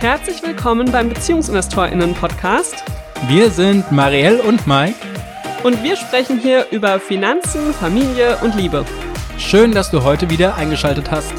Herzlich 0.00 0.40
willkommen 0.44 0.92
beim 0.92 1.08
BeziehungsinvestorInnen-Podcast. 1.08 2.84
Wir 3.26 3.50
sind 3.50 3.90
Marielle 3.90 4.40
und 4.44 4.64
Mike. 4.64 4.94
Und 5.64 5.82
wir 5.82 5.96
sprechen 5.96 6.38
hier 6.38 6.68
über 6.70 7.00
Finanzen, 7.00 7.74
Familie 7.74 8.38
und 8.42 8.54
Liebe. 8.54 8.84
Schön, 9.38 9.72
dass 9.72 9.90
du 9.90 10.04
heute 10.04 10.30
wieder 10.30 10.54
eingeschaltet 10.54 11.10
hast. 11.10 11.32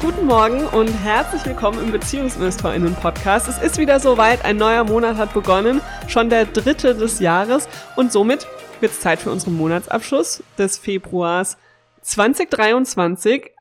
Guten 0.00 0.26
Morgen 0.26 0.66
und 0.66 0.88
herzlich 0.88 1.46
willkommen 1.46 1.80
im 1.80 1.92
BeziehungsinvestorInnen-Podcast. 1.92 3.46
Es 3.46 3.58
ist 3.58 3.78
wieder 3.78 4.00
soweit, 4.00 4.44
ein 4.44 4.56
neuer 4.56 4.82
Monat 4.82 5.16
hat 5.16 5.32
begonnen, 5.32 5.80
schon 6.08 6.28
der 6.28 6.46
dritte 6.46 6.96
des 6.96 7.20
Jahres 7.20 7.68
und 7.94 8.10
somit 8.10 8.48
wird 8.80 8.90
es 8.90 8.98
Zeit 8.98 9.20
für 9.20 9.30
unseren 9.30 9.56
Monatsabschluss 9.56 10.42
des 10.58 10.76
Februars 10.76 11.56
2023 12.02 13.52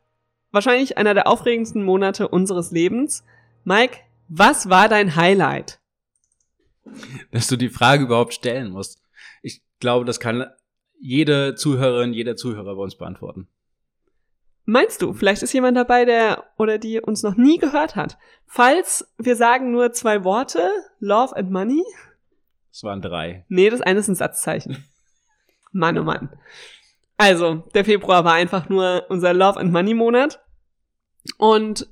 wahrscheinlich 0.52 0.98
einer 0.98 1.14
der 1.14 1.28
aufregendsten 1.28 1.84
Monate 1.84 2.28
unseres 2.28 2.71
Lebens. 2.71 3.24
Mike, 3.64 3.98
was 4.28 4.70
war 4.70 4.90
dein 4.90 5.16
Highlight? 5.16 5.80
Dass 7.32 7.48
du 7.48 7.56
die 7.56 7.70
Frage 7.70 8.04
überhaupt 8.04 8.34
stellen 8.34 8.71
musst. 8.71 9.02
Ich 9.42 9.62
glaube, 9.80 10.06
das 10.06 10.20
kann 10.20 10.46
jede 11.00 11.56
Zuhörerin, 11.56 12.14
jeder 12.14 12.36
Zuhörer 12.36 12.76
bei 12.76 12.82
uns 12.82 12.96
beantworten. 12.96 13.48
Meinst 14.66 15.02
du, 15.02 15.14
vielleicht 15.14 15.42
ist 15.42 15.54
jemand 15.54 15.78
dabei, 15.78 16.06
der 16.06 16.46
oder 16.57 16.78
die 16.78 17.00
uns 17.00 17.24
noch 17.24 17.36
nie 17.36 17.57
gehört 17.57 17.96
hat? 17.96 18.20
Falls 18.46 19.12
wir 19.18 19.36
sagen 19.36 19.71
nur 19.71 19.93
zwei 19.93 20.24
Worte, 20.24 20.70
Love 21.00 21.36
and 21.36 21.50
Money. 21.50 21.84
Es 22.71 22.84
waren 22.84 23.02
drei. 23.02 23.46
Nee, 23.50 23.71
das 23.71 23.82
eine 23.82 24.00
ist 24.00 24.10
ein 24.10 24.16
Satzzeichen. 24.16 24.86
Mann, 25.71 25.98
oh 25.98 26.04
Mann. 26.04 26.29
Also, 27.19 27.64
der 27.75 27.83
Februar 27.83 28.23
war 28.23 28.36
einfach 28.36 28.69
nur 28.69 29.05
unser 29.09 29.33
Love 29.33 29.59
and 29.59 29.73
Money 29.73 29.93
Monat. 29.93 30.41
Und 31.37 31.89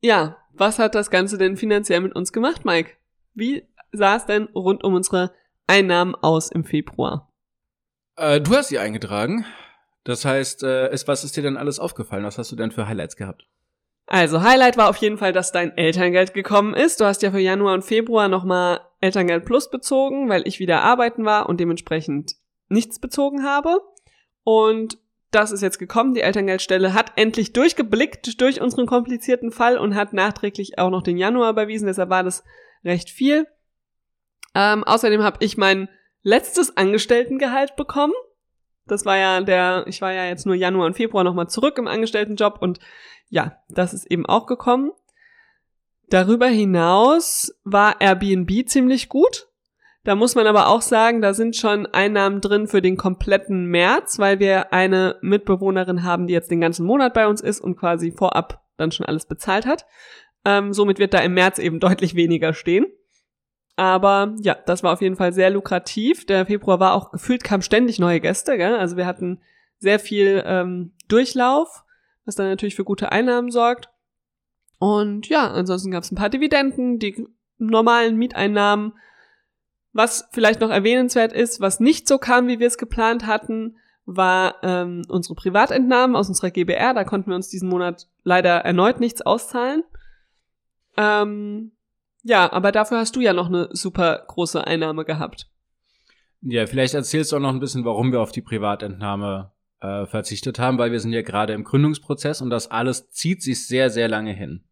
ja, 0.00 0.36
was 0.52 0.78
hat 0.78 0.94
das 0.94 1.10
Ganze 1.10 1.38
denn 1.38 1.56
finanziell 1.56 2.00
mit 2.00 2.14
uns 2.14 2.32
gemacht, 2.32 2.64
Mike? 2.64 2.92
Wie 3.34 3.64
sah 3.90 4.14
es 4.14 4.26
denn 4.26 4.44
rund 4.54 4.84
um 4.84 4.94
unsere 4.94 5.32
Einnahmen 5.66 6.14
aus 6.14 6.52
im 6.52 6.62
Februar? 6.62 7.32
Äh, 8.14 8.40
du 8.40 8.54
hast 8.54 8.68
sie 8.68 8.78
eingetragen. 8.78 9.44
Das 10.04 10.24
heißt, 10.24 10.62
äh, 10.62 10.92
ist, 10.92 11.08
was 11.08 11.24
ist 11.24 11.36
dir 11.36 11.42
denn 11.42 11.56
alles 11.56 11.80
aufgefallen? 11.80 12.22
Was 12.22 12.38
hast 12.38 12.52
du 12.52 12.56
denn 12.56 12.70
für 12.70 12.86
Highlights 12.86 13.16
gehabt? 13.16 13.48
Also, 14.06 14.40
Highlight 14.42 14.76
war 14.76 14.88
auf 14.88 14.98
jeden 14.98 15.18
Fall, 15.18 15.32
dass 15.32 15.50
dein 15.50 15.76
Elterngeld 15.76 16.32
gekommen 16.32 16.74
ist. 16.74 17.00
Du 17.00 17.06
hast 17.06 17.22
ja 17.22 17.32
für 17.32 17.40
Januar 17.40 17.74
und 17.74 17.84
Februar 17.84 18.28
nochmal 18.28 18.82
Elterngeld 19.00 19.44
Plus 19.44 19.68
bezogen, 19.68 20.28
weil 20.28 20.46
ich 20.46 20.60
wieder 20.60 20.82
arbeiten 20.82 21.24
war 21.24 21.48
und 21.48 21.58
dementsprechend 21.58 22.36
nichts 22.68 23.00
bezogen 23.00 23.44
habe. 23.44 23.80
Und 24.44 24.98
das 25.30 25.52
ist 25.52 25.62
jetzt 25.62 25.78
gekommen. 25.78 26.14
Die 26.14 26.22
Elterngeldstelle 26.22 26.92
hat 26.94 27.12
endlich 27.16 27.52
durchgeblickt 27.52 28.40
durch 28.40 28.60
unseren 28.60 28.86
komplizierten 28.86 29.52
Fall 29.52 29.78
und 29.78 29.94
hat 29.94 30.12
nachträglich 30.12 30.78
auch 30.78 30.90
noch 30.90 31.02
den 31.02 31.16
Januar 31.16 31.50
überwiesen. 31.50 31.86
Deshalb 31.86 32.10
war 32.10 32.24
das 32.24 32.42
recht 32.84 33.10
viel. 33.10 33.46
Ähm, 34.54 34.82
außerdem 34.82 35.22
habe 35.22 35.44
ich 35.44 35.56
mein 35.56 35.88
letztes 36.22 36.76
Angestelltengehalt 36.76 37.76
bekommen. 37.76 38.14
Das 38.86 39.04
war 39.04 39.16
ja 39.16 39.40
der, 39.40 39.84
ich 39.86 40.02
war 40.02 40.12
ja 40.12 40.24
jetzt 40.24 40.46
nur 40.46 40.56
Januar 40.56 40.86
und 40.86 40.96
Februar 40.96 41.22
nochmal 41.22 41.48
zurück 41.48 41.78
im 41.78 41.86
Angestelltenjob 41.86 42.60
und 42.60 42.80
ja, 43.28 43.56
das 43.68 43.94
ist 43.94 44.10
eben 44.10 44.26
auch 44.26 44.46
gekommen. 44.46 44.90
Darüber 46.08 46.48
hinaus 46.48 47.54
war 47.62 48.00
Airbnb 48.00 48.68
ziemlich 48.68 49.08
gut. 49.08 49.49
Da 50.02 50.14
muss 50.14 50.34
man 50.34 50.46
aber 50.46 50.68
auch 50.68 50.80
sagen, 50.80 51.20
da 51.20 51.34
sind 51.34 51.56
schon 51.56 51.86
Einnahmen 51.86 52.40
drin 52.40 52.66
für 52.66 52.80
den 52.80 52.96
kompletten 52.96 53.66
März, 53.66 54.18
weil 54.18 54.38
wir 54.38 54.72
eine 54.72 55.16
Mitbewohnerin 55.20 56.04
haben, 56.04 56.26
die 56.26 56.32
jetzt 56.32 56.50
den 56.50 56.60
ganzen 56.60 56.86
Monat 56.86 57.12
bei 57.12 57.26
uns 57.26 57.42
ist 57.42 57.60
und 57.60 57.76
quasi 57.76 58.10
vorab 58.10 58.62
dann 58.78 58.92
schon 58.92 59.04
alles 59.04 59.26
bezahlt 59.26 59.66
hat. 59.66 59.84
Ähm, 60.46 60.72
somit 60.72 60.98
wird 60.98 61.12
da 61.12 61.18
im 61.18 61.34
März 61.34 61.58
eben 61.58 61.80
deutlich 61.80 62.14
weniger 62.14 62.54
stehen. 62.54 62.86
Aber 63.76 64.34
ja, 64.40 64.54
das 64.54 64.82
war 64.82 64.92
auf 64.92 65.02
jeden 65.02 65.16
Fall 65.16 65.32
sehr 65.32 65.50
lukrativ. 65.50 66.26
Der 66.26 66.46
Februar 66.46 66.80
war 66.80 66.94
auch 66.94 67.12
gefühlt, 67.12 67.44
kamen 67.44 67.62
ständig 67.62 67.98
neue 67.98 68.20
Gäste. 68.20 68.56
Gell? 68.56 68.76
Also 68.76 68.96
wir 68.96 69.06
hatten 69.06 69.40
sehr 69.78 69.98
viel 69.98 70.42
ähm, 70.46 70.92
Durchlauf, 71.08 71.84
was 72.24 72.34
dann 72.34 72.48
natürlich 72.48 72.74
für 72.74 72.84
gute 72.84 73.12
Einnahmen 73.12 73.50
sorgt. 73.50 73.90
Und 74.78 75.28
ja, 75.28 75.50
ansonsten 75.50 75.90
gab 75.90 76.04
es 76.04 76.10
ein 76.10 76.16
paar 76.16 76.30
Dividenden, 76.30 76.98
die 76.98 77.26
normalen 77.58 78.16
Mieteinnahmen 78.16 78.94
was 79.92 80.28
vielleicht 80.32 80.60
noch 80.60 80.70
erwähnenswert 80.70 81.32
ist, 81.32 81.60
was 81.60 81.80
nicht 81.80 82.06
so 82.06 82.18
kam, 82.18 82.46
wie 82.46 82.60
wir 82.60 82.66
es 82.66 82.78
geplant 82.78 83.26
hatten, 83.26 83.76
war 84.06 84.56
ähm, 84.62 85.02
unsere 85.08 85.34
Privatentnahmen 85.34 86.16
aus 86.16 86.28
unserer 86.28 86.50
GBR. 86.50 86.94
Da 86.94 87.04
konnten 87.04 87.30
wir 87.30 87.36
uns 87.36 87.48
diesen 87.48 87.68
Monat 87.68 88.08
leider 88.24 88.56
erneut 88.56 89.00
nichts 89.00 89.22
auszahlen. 89.22 89.84
Ähm, 90.96 91.72
ja, 92.22 92.52
aber 92.52 92.72
dafür 92.72 92.98
hast 92.98 93.16
du 93.16 93.20
ja 93.20 93.32
noch 93.32 93.46
eine 93.46 93.68
super 93.72 94.24
große 94.26 94.66
Einnahme 94.66 95.04
gehabt. 95.04 95.48
Ja, 96.42 96.66
vielleicht 96.66 96.94
erzählst 96.94 97.32
du 97.32 97.36
auch 97.36 97.40
noch 97.40 97.50
ein 97.52 97.60
bisschen, 97.60 97.84
warum 97.84 98.12
wir 98.12 98.20
auf 98.20 98.32
die 98.32 98.42
Privatentnahme 98.42 99.52
äh, 99.80 100.06
verzichtet 100.06 100.58
haben, 100.58 100.78
weil 100.78 100.92
wir 100.92 101.00
sind 101.00 101.12
ja 101.12 101.22
gerade 101.22 101.52
im 101.52 101.64
Gründungsprozess 101.64 102.40
und 102.40 102.50
das 102.50 102.70
alles 102.70 103.10
zieht 103.10 103.42
sich 103.42 103.66
sehr, 103.66 103.90
sehr 103.90 104.08
lange 104.08 104.32
hin. 104.32 104.64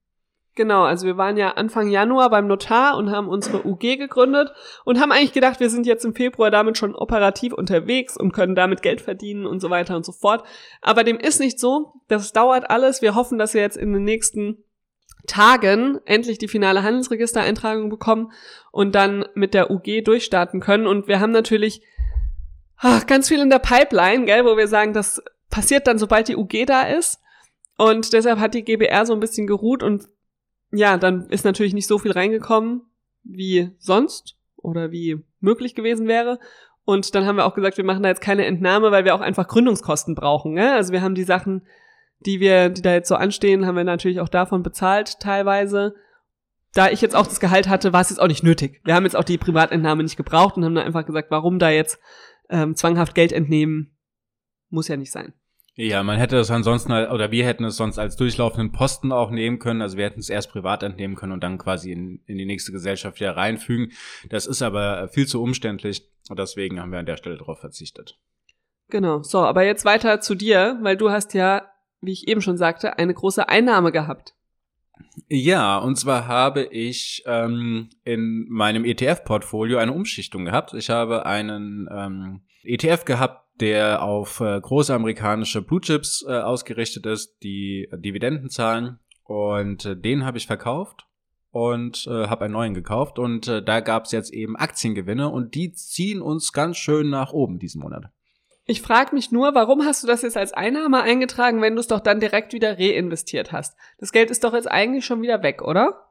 Genau, 0.59 0.83
also 0.83 1.07
wir 1.07 1.17
waren 1.17 1.37
ja 1.37 1.53
Anfang 1.53 1.89
Januar 1.89 2.31
beim 2.31 2.49
Notar 2.49 2.97
und 2.97 3.13
haben 3.13 3.29
unsere 3.29 3.65
UG 3.65 3.97
gegründet 3.97 4.51
und 4.85 5.01
haben 5.01 5.13
eigentlich 5.13 5.33
gedacht, 5.33 5.61
wir 5.61 5.71
sind 5.71 5.87
jetzt 5.87 6.05
im 6.05 6.17
Februar 6.17 6.51
damit 6.51 6.77
schon 6.77 6.97
operativ 6.97 7.53
unterwegs 7.53 8.17
und 8.17 8.33
können 8.33 8.57
damit 8.57 8.83
Geld 8.83 9.01
verdienen 9.01 9.47
und 9.47 9.61
so 9.61 9.71
weiter 9.71 9.95
und 9.95 10.05
so 10.05 10.11
fort. 10.11 10.43
Aber 10.83 11.05
dem 11.05 11.17
ist 11.17 11.39
nicht 11.39 11.61
so. 11.61 11.93
Das 12.09 12.33
dauert 12.33 12.71
alles. 12.71 13.03
Wir 13.03 13.15
hoffen, 13.15 13.39
dass 13.39 13.55
wir 13.55 13.61
jetzt 13.61 13.77
in 13.77 13.93
den 13.93 14.03
nächsten 14.03 14.65
Tagen 15.29 16.01
endlich 16.07 16.39
die 16.39 16.49
finale 16.49 16.83
Handelsregistereintragung 16.83 17.89
bekommen 17.89 18.33
und 18.73 18.97
dann 18.97 19.27
mit 19.35 19.55
der 19.55 19.71
UG 19.71 20.03
durchstarten 20.03 20.59
können. 20.59 20.89
Und 20.89 21.07
wir 21.07 21.21
haben 21.21 21.31
natürlich 21.31 21.83
ach, 22.79 23.07
ganz 23.07 23.29
viel 23.29 23.39
in 23.39 23.51
der 23.51 23.61
Pipeline, 23.61 24.25
gell, 24.25 24.45
wo 24.45 24.57
wir 24.57 24.67
sagen, 24.67 24.93
das 24.93 25.23
passiert 25.51 25.87
dann, 25.87 25.99
sobald 25.99 26.27
die 26.27 26.37
UG 26.37 26.67
da 26.67 26.83
ist. 26.83 27.21
Und 27.77 28.13
deshalb 28.13 28.41
hat 28.41 28.55
die 28.55 28.65
GBR 28.65 29.07
so 29.07 29.13
ein 29.13 29.21
bisschen 29.21 29.47
geruht 29.47 29.85
und 29.85 30.09
ja, 30.71 30.97
dann 30.97 31.29
ist 31.31 31.45
natürlich 31.45 31.75
nicht 31.75 31.87
so 31.87 31.99
viel 31.99 32.13
reingekommen 32.13 32.83
wie 33.23 33.71
sonst 33.79 34.37
oder 34.57 34.91
wie 34.91 35.23
möglich 35.41 35.75
gewesen 35.75 36.09
wäre. 36.09 36.39
Und 36.85 37.15
dann 37.15 37.27
haben 37.27 37.37
wir 37.37 37.45
auch 37.45 37.55
gesagt, 37.55 37.77
wir 37.77 37.85
machen 37.85 38.03
da 38.03 38.09
jetzt 38.09 38.23
keine 38.23 38.47
Entnahme, 38.47 38.91
weil 38.91 39.05
wir 39.05 39.15
auch 39.15 39.21
einfach 39.21 39.47
Gründungskosten 39.47 40.15
brauchen. 40.15 40.55
Ne? 40.55 40.73
Also 40.73 40.93
wir 40.93 41.03
haben 41.03 41.15
die 41.15 41.25
Sachen, 41.25 41.67
die 42.21 42.41
wir, 42.41 42.71
die 42.71 42.83
da 42.83 42.95
jetzt 42.95 43.09
so 43.09 43.15
anstehen, 43.15 43.67
haben 43.67 43.77
wir 43.77 43.85
natürlich 43.85 44.21
auch 44.21 44.29
davon 44.29 44.63
bezahlt 44.63 45.21
teilweise. 45.21 45.95
Da 46.75 46.91
ich 46.91 47.01
jetzt 47.01 47.15
auch 47.15 47.27
das 47.27 47.41
Gehalt 47.41 47.69
hatte, 47.69 47.93
war 47.93 48.01
es 48.01 48.11
jetzt 48.11 48.21
auch 48.21 48.27
nicht 48.27 48.43
nötig. 48.43 48.81
Wir 48.85 48.95
haben 48.95 49.05
jetzt 49.05 49.17
auch 49.17 49.25
die 49.25 49.39
Privatentnahme 49.39 50.03
nicht 50.03 50.17
gebraucht 50.17 50.57
und 50.57 50.65
haben 50.65 50.75
dann 50.75 50.87
einfach 50.87 51.07
gesagt, 51.07 51.31
warum 51.31 51.59
da 51.59 51.71
jetzt 51.71 51.99
ähm, 52.51 52.75
zwanghaft 52.75 53.15
Geld 53.15 53.33
entnehmen, 53.33 53.97
muss 54.71 54.89
ja 54.89 54.97
nicht 54.97 55.13
sein. 55.13 55.35
Ja, 55.81 56.03
man 56.03 56.19
hätte 56.19 56.39
es 56.39 56.51
ansonsten, 56.51 56.91
oder 56.91 57.31
wir 57.31 57.47
hätten 57.47 57.63
es 57.63 57.77
sonst 57.77 58.01
als 58.01 58.17
durchlaufenden 58.17 58.73
Posten 58.73 59.13
auch 59.13 59.31
nehmen 59.31 59.61
können. 59.61 59.81
Also 59.81 59.97
wir 59.97 60.07
hätten 60.07 60.19
es 60.19 60.29
erst 60.29 60.51
privat 60.51 60.83
entnehmen 60.83 61.15
können 61.15 61.31
und 61.31 61.45
dann 61.45 61.57
quasi 61.57 61.93
in, 61.93 62.21
in 62.27 62.37
die 62.37 62.47
nächste 62.47 62.73
Gesellschaft 62.73 63.21
wieder 63.21 63.37
reinfügen. 63.37 63.93
Das 64.29 64.47
ist 64.47 64.61
aber 64.61 65.07
viel 65.07 65.29
zu 65.29 65.41
umständlich 65.41 66.03
und 66.31 66.37
deswegen 66.41 66.81
haben 66.81 66.91
wir 66.91 66.99
an 66.99 67.07
der 67.07 67.17
Stelle 67.17 67.37
darauf 67.37 67.61
verzichtet. 67.61 68.19
Genau. 68.89 69.23
So, 69.23 69.39
aber 69.39 69.63
jetzt 69.63 69.85
weiter 69.85 70.21
zu 70.21 70.35
dir, 70.35 70.81
weil 70.83 70.97
du 70.97 71.13
hast 71.13 71.33
ja, 71.33 71.71
wie 72.01 72.11
ich 72.11 72.27
eben 72.27 72.41
schon 72.41 72.57
sagte, 72.57 72.99
eine 72.99 73.15
große 73.15 73.49
Einnahme 73.49 73.93
gehabt. 73.93 74.35
Ja, 75.29 75.79
und 75.79 75.95
zwar 75.95 76.27
habe 76.27 76.65
ich 76.65 77.23
ähm, 77.25 77.91
in 78.03 78.47
meinem 78.49 78.85
ETF-Portfolio 78.85 79.79
eine 79.79 79.93
Umschichtung 79.93 80.45
gehabt. 80.45 80.75
Ich 80.75 80.91
habe 80.91 81.25
einen 81.25 81.89
ähm, 81.89 82.41
ETF 82.65 83.05
gehabt, 83.05 83.48
der 83.61 84.03
auf 84.03 84.41
äh, 84.41 84.61
große 84.61 84.95
amerikanische 84.95 85.63
Blue 85.63 85.81
Chips 85.81 86.25
äh, 86.27 86.33
ausgerichtet 86.33 87.07
ist, 87.07 87.43
die 87.43 87.89
Dividenden 87.93 88.51
zahlen. 88.51 88.99
Und 89.25 89.85
äh, 89.85 89.97
den 89.97 90.25
habe 90.25 90.39
ich 90.39 90.47
verkauft 90.47 91.07
und 91.51 92.07
äh, 92.07 92.29
habe 92.29 92.45
einen 92.45 92.55
neuen 92.55 92.75
gekauft. 92.75 93.19
Und 93.19 93.49
äh, 93.49 93.63
da 93.63 93.81
gab 93.81 94.05
es 94.05 94.13
jetzt 94.13 94.33
eben 94.33 94.57
Aktiengewinne 94.57 95.29
und 95.29 95.55
die 95.55 95.73
ziehen 95.73 96.23
uns 96.23 96.53
ganz 96.53 96.77
schön 96.77 97.11
nach 97.11 97.33
oben 97.33 97.59
diesen 97.59 97.81
Monat. 97.81 98.05
Ich 98.65 98.83
frage 98.83 99.15
mich 99.15 99.33
nur, 99.33 99.55
warum 99.55 99.85
hast 99.85 100.03
du 100.03 100.07
das 100.07 100.21
jetzt 100.21 100.37
als 100.37 100.53
Einnahme 100.53 101.01
eingetragen, 101.01 101.63
wenn 101.63 101.75
du 101.75 101.81
es 101.81 101.87
doch 101.87 102.01
dann 102.01 102.21
direkt 102.21 102.53
wieder 102.53 102.79
reinvestiert 102.79 103.51
hast? 103.51 103.77
Das 103.99 104.13
Geld 104.13 104.31
ist 104.31 104.45
doch 104.45 104.53
jetzt 104.53 104.71
eigentlich 104.71 105.07
schon 105.07 105.23
wieder 105.23 105.43
weg, 105.43 105.63
oder? 105.63 106.05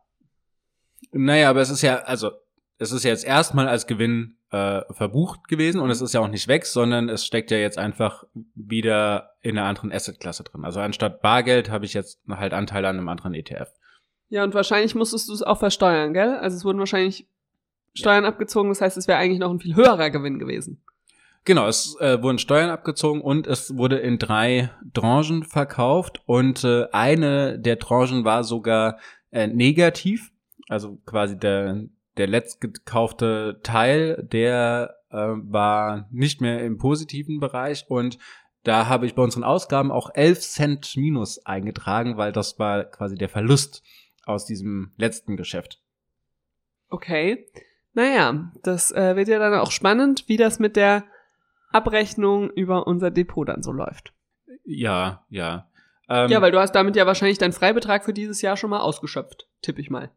Naja, 1.12 1.52
aber 1.52 1.62
es 1.62 1.70
ist 1.70 1.84
ja, 1.84 1.98
also 1.98 2.32
es 2.80 2.92
ist 2.92 3.04
jetzt 3.04 3.26
erstmal 3.26 3.68
als 3.68 3.86
Gewinn 3.86 4.37
äh, 4.52 4.82
verbucht 4.94 5.48
gewesen 5.48 5.82
und 5.82 5.90
es 5.90 6.02
ist 6.02 6.14
ja 6.14 6.22
auch 6.22 6.30
nicht 6.30 6.48
weg, 6.48 6.66
sondern 6.66 7.10
es 7.10 7.26
steckt 7.26 7.52
ja 7.52 7.58
jetzt 7.58 7.78
einfach 7.78 8.24
wieder 8.56 9.32
in 9.42 9.58
einer 9.58 9.68
anderen 9.68 9.92
Assetklasse 9.92 10.44
drin. 10.44 10.64
Also 10.64 10.80
anstatt 10.80 11.22
Bargeld 11.22 11.70
habe 11.70 11.86
ich 11.86 11.94
jetzt 11.94 12.22
halt 12.30 12.54
Anteile 12.54 12.88
an 12.88 12.98
einem 12.98 13.10
anderen 13.10 13.34
ETF. 13.34 13.70
Ja, 14.30 14.44
und 14.44 14.54
wahrscheinlich 14.54 14.96
musstest 14.96 15.30
du 15.30 15.34
es 15.34 15.44
auch 15.44 15.58
versteuern, 15.58 16.14
gell? 16.14 16.38
Also 16.38 16.58
es 16.58 16.66
wurden 16.66 16.80
wahrscheinlich 16.80 17.28
Steuern 17.94 18.24
ja. 18.24 18.30
abgezogen, 18.30 18.70
das 18.70 18.82
heißt, 18.82 18.98
es 18.98 19.08
wäre 19.08 19.18
eigentlich 19.18 19.40
noch 19.40 19.52
ein 19.52 19.60
viel 19.60 19.76
höherer 19.76 20.10
Gewinn 20.10 20.40
gewesen. 20.40 20.82
Genau, 21.46 21.68
es 21.68 21.98
äh, 22.02 22.22
wurden 22.22 22.40
Steuern 22.40 22.70
abgezogen 22.70 23.22
und 23.22 23.48
es 23.48 23.78
wurde 23.78 23.98
in 23.98 24.20
drei 24.20 24.70
Tranchen 24.94 25.44
verkauft 25.44 26.22
und 26.26 26.64
äh, 26.66 26.88
eine 26.92 27.58
der 27.58 27.80
Tranchen 27.80 28.26
war 28.26 28.44
sogar 28.44 28.98
äh, 29.32 29.48
negativ, 29.48 30.32
also 30.68 30.98
quasi 31.06 31.38
der 31.38 31.86
der 32.18 32.28
letztgekaufte 32.28 33.60
Teil, 33.64 34.28
der 34.32 34.98
äh, 35.10 35.18
war 35.18 36.08
nicht 36.12 36.42
mehr 36.42 36.64
im 36.64 36.78
positiven 36.78 37.40
Bereich 37.40 37.86
und 37.90 38.18
da 38.64 38.88
habe 38.88 39.06
ich 39.06 39.16
bei 39.16 39.24
unseren 39.24 39.46
Ausgaben 39.46 39.92
auch 39.92 40.10
11 40.14 40.42
Cent 40.42 40.98
minus 40.98 41.46
eingetragen, 41.46 42.18
weil 42.18 42.34
das 42.34 42.60
war 42.60 42.84
quasi 42.84 43.16
der 43.16 43.30
Verlust 43.30 43.82
aus 44.26 44.46
diesem 44.46 44.92
letzten 44.98 45.38
Geschäft. 45.38 45.82
Okay. 46.90 47.48
Naja, 47.94 48.52
das 48.64 48.92
äh, 48.92 49.16
wird 49.16 49.30
ja 49.30 49.40
dann 49.40 49.54
auch 49.54 49.72
spannend, 49.72 50.26
wie 50.28 50.38
das 50.38 50.60
mit 50.60 50.76
der 50.76 51.06
Abrechnung 51.72 52.50
über 52.50 52.88
unser 52.88 53.10
Depot 53.10 53.48
dann 53.48 53.64
so 53.64 53.72
läuft. 53.72 54.14
Ja, 54.66 55.26
ja. 55.30 55.70
Ähm, 56.10 56.30
ja, 56.30 56.42
weil 56.42 56.52
du 56.52 56.60
hast 56.60 56.74
damit 56.74 56.96
ja 56.96 57.06
wahrscheinlich 57.06 57.38
deinen 57.38 57.54
Freibetrag 57.54 58.06
für 58.06 58.14
dieses 58.14 58.42
Jahr 58.42 58.58
schon 58.58 58.70
mal 58.70 58.80
ausgeschöpft, 58.80 59.48
tippe 59.62 59.82
ich 59.82 59.90
mal. 59.90 60.12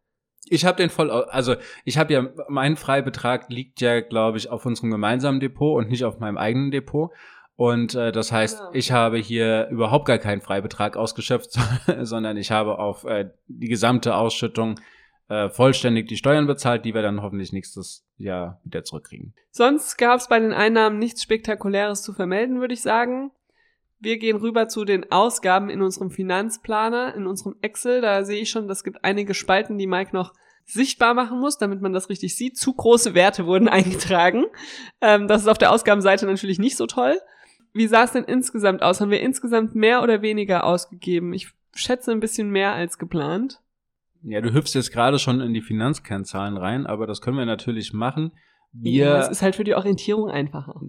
Ich 0.47 0.65
habe 0.65 0.77
den 0.77 0.91
voll, 0.91 1.11
also 1.11 1.57
ich 1.85 1.99
habe 1.99 2.13
ja, 2.13 2.29
mein 2.49 2.77
Freibetrag 2.77 3.51
liegt 3.51 3.81
ja, 3.81 4.01
glaube 4.01 4.39
ich, 4.39 4.51
auf 4.51 4.67
unserem 4.67 4.91
gemeinsamen 4.91 5.41
Depot 5.41 5.77
und 5.77 5.91
nicht 5.91 6.05
auf 6.05 6.19
meinem 6.19 6.39
eigenen 6.39 6.71
Depot. 6.71 7.11
Und 7.57 7.95
äh, 7.95 8.11
das 8.11 8.33
heißt, 8.33 8.59
ja. 8.59 8.71
ich 8.73 8.91
habe 8.91 9.19
hier 9.19 9.69
überhaupt 9.71 10.07
gar 10.07 10.17
keinen 10.19 10.41
Freibetrag 10.41 10.97
ausgeschöpft, 10.97 11.59
sondern 12.01 12.39
ich 12.39 12.51
habe 12.51 12.79
auf 12.79 13.05
äh, 13.05 13.31
die 13.49 13.69
gesamte 13.69 14.15
Ausschüttung 14.15 14.81
äh, 15.29 15.51
vollständig 15.51 16.09
die 16.09 16.17
Steuern 16.17 16.47
bezahlt, 16.47 16.85
die 16.85 16.95
wir 16.95 17.03
dann 17.03 17.23
hoffentlich 17.23 17.53
nächstes 17.53 18.07
Jahr 18.17 18.61
wieder 18.65 18.83
zurückkriegen. 18.83 19.35
Sonst 19.51 19.99
gab 19.99 20.19
es 20.21 20.29
bei 20.29 20.41
den 20.41 20.53
Einnahmen 20.53 20.99
nichts 20.99 21.23
Spektakuläres 21.23 22.03
zu 22.03 22.13
vermelden, 22.13 22.61
würde 22.61 22.75
ich 22.75 22.83
sagen. 22.83 23.31
Wir 24.01 24.19
gehen 24.19 24.37
rüber 24.37 24.67
zu 24.69 24.85
den 24.85 25.13
Ausgaben 25.13 25.69
in 25.69 25.83
unserem 25.83 26.11
Finanzplaner, 26.11 27.15
in 27.15 27.27
unserem 27.27 27.57
Excel. 27.61 28.01
Da 28.01 28.25
sehe 28.25 28.41
ich 28.41 28.51
schon, 28.51 28.67
das 28.67 28.83
gibt 28.83 29.05
einige 29.05 29.35
Spalten, 29.35 29.77
die 29.77 29.87
Mike 29.87 30.15
noch 30.15 30.33
sichtbar 30.65 31.15
machen 31.15 31.39
muss, 31.39 31.59
damit 31.59 31.83
man 31.83 31.93
das 31.93 32.09
richtig 32.09 32.37
sieht. 32.37 32.57
Zu 32.57 32.75
große 32.75 33.15
Werte 33.15 33.47
wurden 33.47 33.69
eingetragen. 33.69 34.47
Ähm, 35.01 35.29
das 35.29 35.43
ist 35.43 35.49
auf 35.49 35.59
der 35.59 35.73
Ausgabenseite 35.73 36.27
natürlich 36.27 36.59
nicht 36.59 36.77
so 36.77 36.87
toll. 36.87 37.19
Wie 37.73 37.87
sah 37.87 38.05
es 38.05 38.13
denn 38.13 38.25
insgesamt 38.25 38.83
aus? 38.83 39.01
Haben 39.01 39.11
wir 39.11 39.21
insgesamt 39.21 39.75
mehr 39.75 40.03
oder 40.03 40.23
weniger 40.23 40.65
ausgegeben? 40.65 41.33
Ich 41.33 41.53
schätze 41.75 42.11
ein 42.11 42.21
bisschen 42.21 42.51
mehr 42.51 42.73
als 42.73 42.99
geplant. 42.99 43.61
Ja, 44.23 44.41
du 44.41 44.53
hüpfst 44.53 44.75
jetzt 44.75 44.93
gerade 44.93 45.19
schon 45.19 45.41
in 45.41 45.55
die 45.55 45.63
Finanzkennzahlen 45.63 46.57
rein, 46.57 46.87
aber 46.87 47.07
das 47.07 47.21
können 47.21 47.39
wir 47.39 47.47
natürlich 47.47 47.93
machen. 47.93 48.33
Wir, 48.73 49.05
ja, 49.05 49.21
es 49.21 49.29
ist 49.29 49.43
halt 49.43 49.57
für 49.57 49.65
die 49.65 49.75
Orientierung 49.75 50.31
einfacher. 50.31 50.81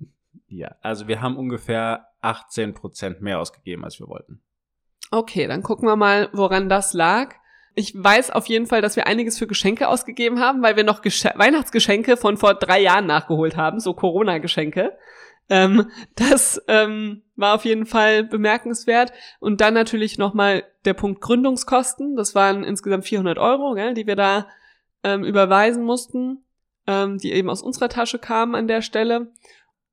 Ja, 0.51 0.75
also 0.81 1.07
wir 1.07 1.21
haben 1.21 1.38
ungefähr 1.38 2.07
18 2.21 2.74
Prozent 2.74 3.21
mehr 3.21 3.39
ausgegeben, 3.39 3.86
als 3.86 4.00
wir 4.00 4.07
wollten. 4.07 4.42
Okay, 5.09 5.48
dann 5.48 5.63
gucken 5.63 5.88
wir 5.88 5.95
mal, 5.95 6.30
woran 6.33 6.69
das 6.69 6.94
lag. 6.94 7.36
Ich 7.74 7.94
weiß 7.95 8.31
auf 8.31 8.48
jeden 8.48 8.65
Fall, 8.65 8.81
dass 8.81 8.98
wir 8.98 9.07
einiges 9.07 9.38
für 9.38 9.48
Geschenke 9.48 9.88
ausgegeben 9.88 10.39
haben, 10.39 10.62
weil 10.62 10.75
wir 10.75 10.83
noch 10.83 11.01
Gesch 11.01 11.24
Weihnachtsgeschenke 11.24 12.18
von 12.18 12.36
vor 12.36 12.53
drei 12.53 12.81
Jahren 12.81 13.07
nachgeholt 13.07 13.56
haben, 13.56 13.80
so 13.80 13.94
Corona-Geschenke. 13.94 14.98
Ähm, 15.50 15.89
das 16.15 16.62
ähm, 16.68 17.24
war 17.36 17.56
auf 17.56 17.63
jeden 17.63 17.86
Fall 17.86 18.25
bemerkenswert. 18.25 19.13
Und 19.39 19.62
dann 19.62 19.74
natürlich 19.74 20.18
nochmal 20.18 20.63
der 20.83 20.94
Punkt 20.94 21.21
Gründungskosten. 21.21 22.18
Das 22.18 22.36
waren 22.36 22.65
insgesamt 22.65 23.06
400 23.06 23.38
Euro, 23.38 23.74
gell, 23.74 23.94
die 23.94 24.07
wir 24.07 24.18
da 24.18 24.48
ähm, 25.03 25.24
überweisen 25.24 25.83
mussten, 25.83 26.44
ähm, 26.88 27.18
die 27.18 27.31
eben 27.31 27.50
aus 27.50 27.62
unserer 27.62 27.89
Tasche 27.89 28.19
kamen 28.19 28.56
an 28.56 28.68
der 28.68 28.81
Stelle. 28.81 29.31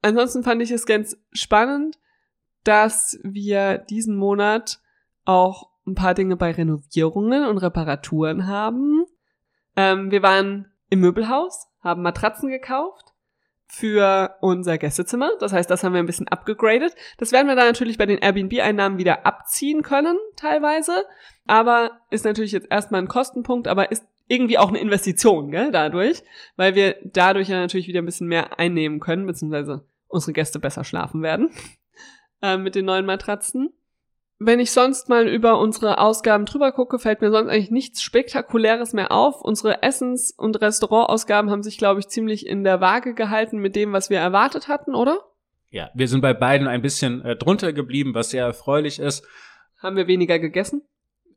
Ansonsten 0.03 0.43
fand 0.45 0.63
ich 0.63 0.71
es 0.71 0.87
ganz 0.87 1.17
spannend, 1.33 1.99
dass 2.65 3.19
wir 3.23 3.79
diesen 3.79 4.17
Monat 4.17 4.81
auch 5.25 5.71
ein 5.87 5.95
paar 5.95 6.15
Dinge 6.15 6.37
bei 6.37 6.53
Renovierungen 6.53 7.45
und 7.47 7.59
Reparaturen 7.59 8.47
haben. 8.47 9.05
Ähm, 9.77 10.11
wir 10.11 10.23
waren 10.23 10.71
im 10.91 11.01
Möbelhaus, 11.01 11.69
haben 11.83 12.03
Matratzen 12.03 12.51
gekauft 12.51 13.15
für 13.67 14.37
unser 14.41 14.79
Gästezimmer. 14.79 15.31
Das 15.41 15.53
heißt, 15.53 15.71
das 15.71 15.85
haben 15.85 15.93
wir 15.93 16.01
ein 16.01 16.07
bisschen 16.07 16.29
abgegradet. 16.29 16.95
Das 17.19 17.33
werden 17.33 17.49
wir 17.49 17.57
dann 17.57 17.67
natürlich 17.67 17.99
bei 17.99 18.07
den 18.07 18.19
Airbnb-Einnahmen 18.19 18.99
wieder 18.99 19.27
abziehen 19.27 19.83
können, 19.83 20.17
teilweise. 20.37 21.05
Aber 21.47 22.01
ist 22.11 22.25
natürlich 22.25 22.53
jetzt 22.53 22.71
erstmal 22.71 23.03
ein 23.03 23.09
Kostenpunkt, 23.09 23.69
aber 23.69 23.93
ist 23.93 24.07
irgendwie 24.29 24.59
auch 24.59 24.69
eine 24.69 24.79
Investition, 24.79 25.51
gell, 25.51 25.73
dadurch, 25.73 26.23
weil 26.57 26.75
wir 26.75 26.97
dadurch 27.05 27.49
ja 27.49 27.59
natürlich 27.59 27.89
wieder 27.89 28.03
ein 28.03 28.07
bisschen 28.07 28.29
mehr 28.29 28.59
einnehmen 28.59 29.01
können, 29.01 29.27
beziehungsweise 29.27 29.87
unsere 30.07 30.33
Gäste 30.33 30.59
besser 30.59 30.85
schlafen 30.85 31.23
werden 31.23 31.51
äh, 32.43 32.57
mit 32.57 32.75
den 32.75 32.85
neuen 32.85 33.07
Matratzen. 33.07 33.71
Wenn 34.41 34.61
ich 34.61 34.71
sonst 34.71 35.09
mal 35.09 35.27
über 35.27 35.59
unsere 35.59 35.99
Ausgaben 35.99 36.45
drüber 36.45 36.71
gucke, 36.71 37.01
fällt 37.01 37.21
mir 37.21 37.33
sonst 37.33 37.49
eigentlich 37.49 37.73
nichts 37.73 38.03
Spektakuläres 38.03 38.93
mehr 38.93 39.11
auf. 39.11 39.41
Unsere 39.41 39.83
Essens- 39.83 40.33
und 40.37 40.61
Restaurantausgaben 40.61 41.51
haben 41.51 41.65
sich, 41.65 41.77
glaube 41.77 41.99
ich, 41.99 42.09
ziemlich 42.09 42.47
in 42.47 42.63
der 42.63 42.81
Waage 42.81 43.15
gehalten 43.15 43.59
mit 43.59 43.75
dem, 43.75 43.93
was 43.93 44.11
wir 44.11 44.19
erwartet 44.19 44.69
hatten, 44.69 44.95
oder? 44.95 45.25
Ja, 45.71 45.91
wir 45.95 46.07
sind 46.07 46.21
bei 46.21 46.35
beiden 46.35 46.69
ein 46.69 46.83
bisschen 46.83 47.21
äh, 47.23 47.35
drunter 47.35 47.73
geblieben, 47.73 48.15
was 48.15 48.31
sehr 48.31 48.45
erfreulich 48.45 49.01
ist. 49.01 49.27
Haben 49.79 49.97
wir 49.97 50.07
weniger 50.07 50.39
gegessen? 50.39 50.83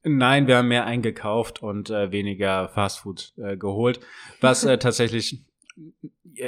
Nein, 0.04 0.48
wir 0.48 0.58
haben 0.58 0.68
mehr 0.68 0.86
eingekauft 0.86 1.62
und 1.62 1.90
äh, 1.90 2.12
weniger 2.12 2.70
Fastfood 2.70 3.34
äh, 3.38 3.56
geholt, 3.58 4.00
was 4.40 4.64
äh, 4.64 4.78
tatsächlich 4.80 5.44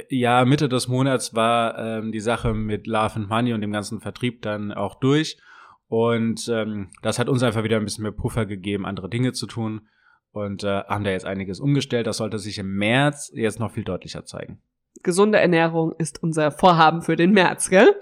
ja 0.09 0.45
Mitte 0.45 0.69
des 0.69 0.87
Monats 0.87 1.33
war 1.33 1.77
ähm, 1.77 2.11
die 2.11 2.19
Sache 2.19 2.53
mit 2.53 2.87
Love 2.87 3.15
and 3.15 3.29
Money 3.29 3.53
und 3.53 3.61
dem 3.61 3.71
ganzen 3.71 4.01
Vertrieb 4.01 4.41
dann 4.41 4.71
auch 4.71 4.95
durch 4.95 5.37
und 5.93 6.47
ähm, 6.47 6.89
das 7.03 7.19
hat 7.19 7.29
uns 7.29 7.43
einfach 7.43 7.63
wieder 7.63 7.77
ein 7.77 7.85
bisschen 7.85 8.01
mehr 8.01 8.11
Puffer 8.11 8.47
gegeben, 8.47 8.87
andere 8.87 9.09
Dinge 9.09 9.31
zu 9.33 9.45
tun. 9.45 9.87
Und 10.31 10.63
äh, 10.63 10.83
haben 10.85 11.03
da 11.03 11.11
jetzt 11.11 11.27
einiges 11.27 11.59
umgestellt. 11.59 12.07
Das 12.07 12.17
sollte 12.17 12.39
sich 12.39 12.57
im 12.57 12.77
März 12.77 13.31
jetzt 13.35 13.59
noch 13.59 13.69
viel 13.69 13.83
deutlicher 13.83 14.25
zeigen. 14.25 14.59
Gesunde 15.03 15.39
Ernährung 15.39 15.93
ist 15.99 16.23
unser 16.23 16.49
Vorhaben 16.49 17.03
für 17.03 17.15
den 17.15 17.31
März, 17.31 17.69
gell? 17.69 17.95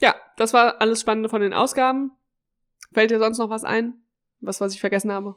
Ja, 0.00 0.14
das 0.38 0.54
war 0.54 0.80
alles 0.80 1.02
Spannende 1.02 1.28
von 1.28 1.42
den 1.42 1.52
Ausgaben. 1.52 2.12
Fällt 2.94 3.10
dir 3.10 3.18
sonst 3.18 3.36
noch 3.36 3.50
was 3.50 3.64
ein? 3.64 4.00
Was, 4.40 4.60
was 4.60 4.74
ich 4.74 4.80
vergessen 4.80 5.12
habe? 5.12 5.36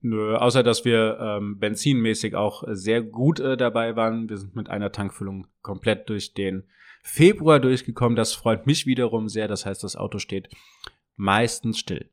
Nö, 0.00 0.36
außer 0.36 0.62
dass 0.62 0.84
wir 0.84 1.18
ähm, 1.20 1.58
benzinmäßig 1.58 2.34
auch 2.34 2.64
sehr 2.68 3.02
gut 3.02 3.40
äh, 3.40 3.56
dabei 3.56 3.94
waren. 3.96 4.28
Wir 4.28 4.38
sind 4.38 4.56
mit 4.56 4.70
einer 4.70 4.90
Tankfüllung 4.90 5.46
komplett 5.62 6.08
durch 6.08 6.32
den 6.32 6.64
Februar 7.02 7.60
durchgekommen. 7.60 8.16
Das 8.16 8.32
freut 8.32 8.66
mich 8.66 8.86
wiederum 8.86 9.28
sehr. 9.28 9.48
Das 9.48 9.66
heißt, 9.66 9.84
das 9.84 9.96
Auto 9.96 10.18
steht 10.18 10.48
meistens 11.16 11.78
still. 11.78 12.08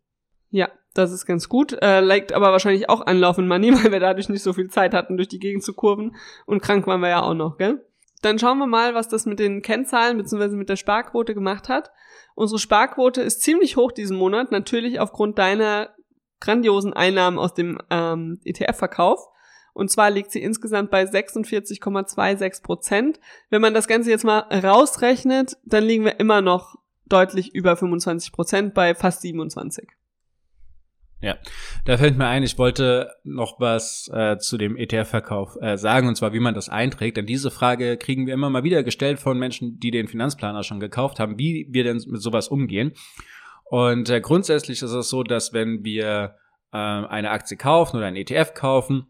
Ja, 0.49 0.69
das 0.93 1.11
ist 1.11 1.25
ganz 1.25 1.49
gut. 1.49 1.73
Äh, 1.81 2.01
liegt 2.01 2.33
aber 2.33 2.51
wahrscheinlich 2.51 2.89
auch 2.89 3.05
an 3.05 3.19
Love 3.19 3.41
Money, 3.41 3.73
weil 3.83 3.91
wir 3.91 3.99
dadurch 3.99 4.29
nicht 4.29 4.43
so 4.43 4.53
viel 4.53 4.69
Zeit 4.69 4.93
hatten, 4.93 5.17
durch 5.17 5.29
die 5.29 5.39
Gegend 5.39 5.63
zu 5.63 5.73
kurven. 5.73 6.15
Und 6.45 6.61
krank 6.61 6.85
waren 6.87 7.01
wir 7.01 7.09
ja 7.09 7.21
auch 7.21 7.33
noch, 7.33 7.57
gell? 7.57 7.83
Dann 8.21 8.39
schauen 8.39 8.57
wir 8.57 8.67
mal, 8.67 8.95
was 8.95 9.07
das 9.07 9.25
mit 9.25 9.39
den 9.39 9.61
Kennzahlen 9.61 10.17
bzw. 10.17 10.55
mit 10.55 10.69
der 10.69 10.75
Sparquote 10.75 11.35
gemacht 11.35 11.69
hat. 11.69 11.91
Unsere 12.33 12.59
Sparquote 12.59 13.21
ist 13.21 13.41
ziemlich 13.41 13.77
hoch 13.77 13.91
diesen 13.91 14.17
Monat, 14.17 14.51
natürlich 14.51 14.99
aufgrund 14.99 15.37
deiner 15.37 15.93
grandiosen 16.39 16.93
Einnahmen 16.93 17.39
aus 17.39 17.53
dem 17.53 17.79
ähm, 17.89 18.39
ETF-Verkauf. 18.43 19.19
Und 19.73 19.91
zwar 19.91 20.09
liegt 20.09 20.31
sie 20.31 20.41
insgesamt 20.41 20.89
bei 20.89 21.03
46,26 21.03 22.63
Prozent. 22.63 23.19
Wenn 23.49 23.61
man 23.61 23.75
das 23.75 23.87
Ganze 23.87 24.09
jetzt 24.09 24.25
mal 24.25 24.39
rausrechnet, 24.39 25.57
dann 25.65 25.83
liegen 25.83 26.03
wir 26.03 26.19
immer 26.19 26.41
noch 26.41 26.75
deutlich 27.05 27.53
über 27.53 27.77
25 27.77 28.31
Prozent 28.31 28.73
bei 28.73 28.95
fast 28.95 29.21
27. 29.21 29.87
Ja, 31.19 31.35
da 31.85 31.97
fällt 31.97 32.15
mir 32.15 32.27
ein, 32.27 32.43
ich 32.43 32.59
wollte 32.59 33.09
noch 33.23 33.59
was 33.59 34.07
äh, 34.13 34.37
zu 34.37 34.57
dem 34.57 34.77
ETF-Verkauf 34.77 35.57
äh, 35.59 35.75
sagen, 35.75 36.07
und 36.07 36.15
zwar 36.15 36.31
wie 36.31 36.39
man 36.39 36.53
das 36.53 36.69
einträgt. 36.69 37.17
Denn 37.17 37.25
diese 37.25 37.49
Frage 37.49 37.97
kriegen 37.97 38.27
wir 38.27 38.35
immer 38.35 38.51
mal 38.51 38.63
wieder 38.63 38.83
gestellt 38.83 39.19
von 39.19 39.39
Menschen, 39.39 39.79
die 39.79 39.89
den 39.89 40.07
Finanzplaner 40.07 40.61
schon 40.61 40.79
gekauft 40.79 41.19
haben, 41.19 41.39
wie 41.39 41.67
wir 41.71 41.83
denn 41.83 42.03
mit 42.07 42.21
sowas 42.21 42.47
umgehen. 42.49 42.93
Und 43.69 44.09
äh, 44.09 44.21
grundsätzlich 44.21 44.81
ist 44.81 44.91
es 44.91 45.09
so, 45.09 45.23
dass 45.23 45.53
wenn 45.53 45.83
wir 45.83 46.35
äh, 46.71 46.77
eine 46.77 47.31
Aktie 47.31 47.57
kaufen 47.57 47.97
oder 47.97 48.05
ein 48.05 48.15
ETF 48.15 48.53
kaufen, 48.53 49.07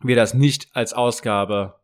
wir 0.00 0.16
das 0.16 0.34
nicht 0.34 0.68
als 0.74 0.92
Ausgabe 0.92 1.74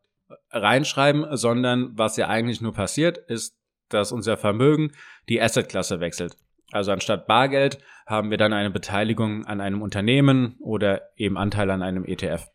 reinschreiben, 0.50 1.36
sondern 1.36 1.96
was 1.96 2.16
ja 2.16 2.28
eigentlich 2.28 2.60
nur 2.60 2.72
passiert, 2.72 3.18
ist, 3.18 3.56
dass 3.88 4.12
unser 4.12 4.36
Vermögen 4.36 4.92
die 5.28 5.40
Assetklasse 5.40 6.00
wechselt. 6.00 6.36
Also 6.72 6.92
anstatt 6.92 7.26
Bargeld 7.26 7.78
haben 8.06 8.30
wir 8.30 8.38
dann 8.38 8.52
eine 8.52 8.70
Beteiligung 8.70 9.44
an 9.46 9.60
einem 9.60 9.82
Unternehmen 9.82 10.56
oder 10.60 11.02
eben 11.16 11.36
Anteil 11.36 11.70
an 11.70 11.82
einem 11.82 12.04
ETF. 12.04 12.48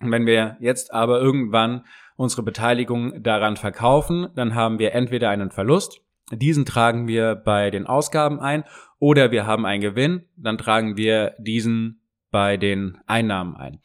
Und 0.00 0.10
wenn 0.10 0.26
wir 0.26 0.56
jetzt 0.60 0.92
aber 0.92 1.20
irgendwann 1.20 1.84
unsere 2.16 2.42
Beteiligung 2.42 3.22
daran 3.22 3.56
verkaufen, 3.56 4.28
dann 4.34 4.54
haben 4.54 4.78
wir 4.78 4.92
entweder 4.92 5.30
einen 5.30 5.50
Verlust, 5.50 6.00
diesen 6.30 6.64
tragen 6.64 7.06
wir 7.06 7.34
bei 7.34 7.70
den 7.70 7.86
Ausgaben 7.86 8.40
ein, 8.40 8.64
oder 8.98 9.30
wir 9.30 9.46
haben 9.46 9.66
einen 9.66 9.82
Gewinn, 9.82 10.24
dann 10.36 10.58
tragen 10.58 10.96
wir 10.96 11.34
diesen 11.38 12.00
bei 12.30 12.56
den 12.56 12.98
Einnahmen 13.06 13.56
ein. 13.56 13.80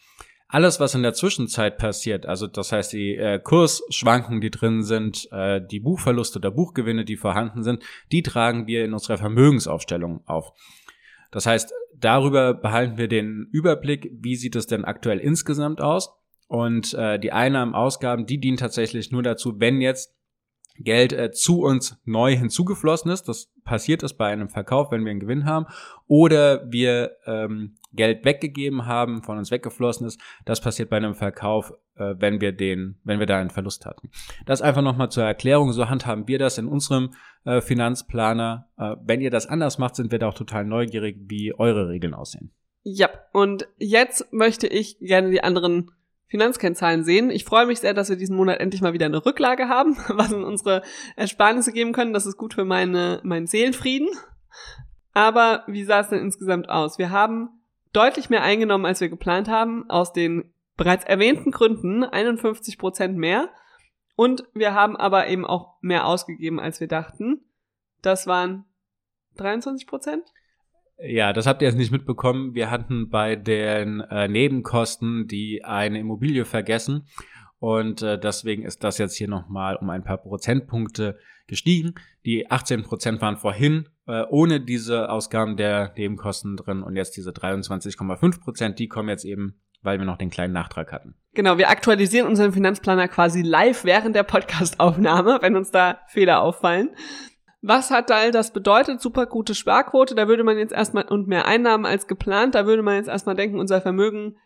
Alles, 0.48 0.80
was 0.80 0.96
in 0.96 1.04
der 1.04 1.14
Zwischenzeit 1.14 1.78
passiert, 1.78 2.26
also 2.26 2.48
das 2.48 2.72
heißt 2.72 2.94
die 2.94 3.16
äh, 3.16 3.38
Kursschwankungen, 3.38 4.42
die 4.42 4.50
drin 4.50 4.82
sind, 4.82 5.32
äh, 5.32 5.62
die 5.64 5.80
Buchverluste 5.80 6.40
oder 6.40 6.50
Buchgewinne, 6.50 7.06
die 7.06 7.18
vorhanden 7.18 7.62
sind, 7.62 7.84
die 8.12 8.24
tragen 8.24 8.66
wir 8.66 8.84
in 8.84 8.94
unserer 8.94 9.20
Vermögensaufstellung 9.20 10.22
auf. 10.26 10.54
Das 11.30 11.46
heißt, 11.46 11.72
darüber 11.96 12.56
behalten 12.56 12.98
wir 12.98 13.08
den 13.08 13.48
Überblick, 13.52 14.12
wie 14.20 14.36
sieht 14.36 14.56
es 14.56 14.66
denn 14.66 14.86
aktuell 14.86 15.20
insgesamt 15.20 15.82
aus. 15.82 16.16
Und 16.48 16.96
äh, 16.96 17.20
die 17.20 17.32
Einnahmen, 17.32 17.76
Ausgaben, 17.76 18.26
die 18.26 18.40
dienen 18.40 18.58
tatsächlich 18.58 19.12
nur 19.12 19.22
dazu, 19.22 19.60
wenn 19.60 19.82
jetzt 19.82 20.16
Geld 20.80 21.14
äh, 21.14 21.32
zu 21.32 21.62
uns 21.62 22.00
neu 22.06 22.36
hinzugeflossen 22.36 23.12
ist. 23.12 23.24
Das 23.28 23.52
passiert 23.64 24.04
ist 24.04 24.14
bei 24.14 24.28
einem 24.28 24.50
Verkauf, 24.50 24.92
wenn 24.92 25.04
wir 25.04 25.12
einen 25.12 25.20
Gewinn 25.20 25.46
haben. 25.46 25.66
Oder 26.08 26.72
wir 26.72 27.18
ähm, 27.26 27.76
Geld 27.94 28.24
weggegeben 28.26 28.86
haben, 28.86 29.24
von 29.24 29.38
uns 29.38 29.52
weggeflossen 29.52 30.08
ist. 30.08 30.20
Das 30.46 30.62
passiert 30.62 30.90
bei 30.90 30.98
einem 30.98 31.16
Verkauf, 31.16 31.74
äh, 31.96 32.16
wenn 32.18 32.42
wir 32.42 32.52
den, 32.52 33.00
wenn 33.04 33.20
wir 33.20 33.26
da 33.26 33.40
einen 33.40 33.50
Verlust 33.50 33.86
hatten. 33.86 34.10
Das 34.46 34.62
einfach 34.62 34.82
nochmal 34.82 35.10
zur 35.10 35.24
Erklärung. 35.24 35.72
So 35.74 35.90
handhaben 35.90 36.28
wir 36.28 36.40
das 36.40 36.58
in 36.58 36.68
unserem 36.68 37.14
äh, 37.46 37.62
Finanzplaner. 37.62 38.70
Äh, 38.78 38.96
wenn 39.04 39.22
ihr 39.22 39.32
das 39.32 39.48
anders 39.48 39.78
macht, 39.78 39.96
sind 39.96 40.12
wir 40.12 40.20
da 40.20 40.30
auch 40.30 40.34
total 40.34 40.66
neugierig, 40.66 41.18
wie 41.28 41.54
eure 41.54 41.90
Regeln 41.90 42.14
aussehen. 42.14 42.52
Ja, 42.84 43.10
und 43.34 43.68
jetzt 43.78 44.32
möchte 44.32 44.68
ich 44.68 45.00
gerne 45.00 45.32
die 45.32 45.44
anderen 45.44 45.92
Finanzkennzahlen 46.30 47.04
sehen. 47.04 47.32
Ich 47.32 47.44
freue 47.44 47.66
mich 47.66 47.80
sehr, 47.80 47.94
dass 47.94 48.10
wir 48.10 48.16
diesen 48.16 48.36
Monat 48.36 48.60
endlich 48.60 48.82
mal 48.82 48.94
wieder 48.94 49.08
eine 49.08 49.26
Rücklage 49.26 49.68
haben, 49.68 49.98
was 50.08 50.32
in 50.32 50.44
unsere 50.44 50.84
Ersparnisse 51.16 51.74
geben 51.74 51.92
können. 51.92 52.14
Das 52.14 52.26
ist 52.26 52.38
gut 52.38 52.54
für 52.54 52.66
meine, 52.66 53.20
meinen 53.24 53.48
Seelenfrieden. 53.48 54.10
Aber 55.14 55.64
wie 55.68 55.84
sah 55.84 56.02
es 56.02 56.10
denn 56.10 56.20
insgesamt 56.20 56.70
aus? 56.70 57.00
Wir 57.00 57.10
haben 57.10 57.50
deutlich 57.94 58.30
mehr 58.30 58.44
eingenommen, 58.44 58.86
als 58.86 59.02
wir 59.02 59.10
geplant 59.10 59.50
haben, 59.50 59.90
aus 59.90 60.14
den 60.14 60.54
bereits 60.78 61.04
erwähnten 61.04 61.52
Gründen, 61.52 62.04
51 62.04 62.78
Prozent 62.78 63.18
mehr. 63.18 63.50
Und 64.16 64.44
wir 64.54 64.74
haben 64.74 64.96
aber 64.98 65.28
eben 65.28 65.46
auch 65.46 65.78
mehr 65.82 66.06
ausgegeben, 66.06 66.60
als 66.60 66.80
wir 66.80 66.88
dachten. 66.88 67.42
Das 68.02 68.28
waren 68.28 68.66
23 69.38 69.88
Prozent. 69.88 70.24
Ja, 71.02 71.32
das 71.32 71.48
habt 71.48 71.62
ihr 71.62 71.68
jetzt 71.68 71.78
nicht 71.78 71.92
mitbekommen. 71.92 72.56
Wir 72.56 72.70
hatten 72.70 73.10
bei 73.10 73.36
den 73.36 74.02
äh, 74.02 74.28
Nebenkosten 74.28 75.28
die 75.28 75.64
eine 75.64 76.00
Immobilie 76.00 76.44
vergessen 76.44 77.08
und 77.60 78.02
äh, 78.02 78.20
deswegen 78.20 78.64
ist 78.64 78.84
das 78.84 78.98
jetzt 78.98 79.16
hier 79.16 79.28
nochmal 79.28 79.78
um 79.78 79.90
ein 79.90 80.04
paar 80.04 80.18
Prozentpunkte 80.18 81.18
gestiegen. 81.48 81.96
Die 82.26 82.50
18 82.50 82.84
Prozent 82.84 83.22
waren 83.22 83.38
vorhin 83.38 83.88
äh, 84.08 84.24
ohne 84.30 84.60
diese 84.60 85.10
Ausgaben 85.10 85.56
der 85.56 85.94
Nebenkosten 85.96 86.58
drin 86.58 86.84
und 86.84 86.96
jetzt 86.96 87.16
diese 87.16 87.32
23,5 87.32 88.42
Prozent, 88.42 88.80
die 88.80 88.88
kommen 88.88 89.10
jetzt 89.10 89.26
eben, 89.26 89.60
weil 89.82 90.00
wir 90.00 90.06
noch 90.06 90.18
den 90.18 90.30
kleinen 90.30 90.54
Nachtrag 90.54 90.92
hatten. 90.92 91.16
Genau, 91.34 91.58
wir 91.58 91.70
aktualisieren 91.70 92.28
unseren 92.28 92.52
Finanzplaner 92.52 93.08
quasi 93.08 93.42
live 93.42 93.86
während 93.86 94.16
der 94.16 94.24
Podcastaufnahme, 94.24 95.40
wenn 95.42 95.56
uns 95.56 95.72
da 95.72 96.00
Fehler 96.08 96.42
auffallen. 96.42 96.90
Was 97.62 97.92
hat 97.92 98.10
all 98.12 98.32
das 98.32 98.54
bedeutet? 98.54 99.02
Super 99.02 99.26
gute 99.26 99.54
Sparquote. 99.54 100.16
Da 100.16 100.28
würde 100.28 100.44
man 100.44 100.58
jetzt 100.58 100.74
erstmal 100.74 101.06
und 101.06 101.28
mehr 101.28 101.46
Einnahmen 101.46 101.86
als 101.86 102.08
geplant. 102.08 102.56
Da 102.56 102.66
würde 102.66 102.84
man 102.84 102.96
jetzt 102.96 103.10
erstmal 103.10 103.36
denken, 103.36 103.60
unser 103.60 103.82
Vermögen 103.82 104.38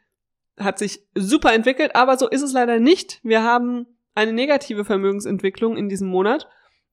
hat 0.60 0.80
sich 0.80 1.06
super 1.16 1.54
entwickelt, 1.54 1.96
aber 1.96 2.18
so 2.18 2.28
ist 2.30 2.42
es 2.42 2.54
leider 2.54 2.80
nicht. 2.80 3.20
Wir 3.24 3.44
haben 3.44 3.88
eine 4.16 4.34
negative 4.34 4.86
Vermögensentwicklung 4.86 5.78
in 5.78 5.90
diesem 5.90 6.08
Monat. 6.08 6.48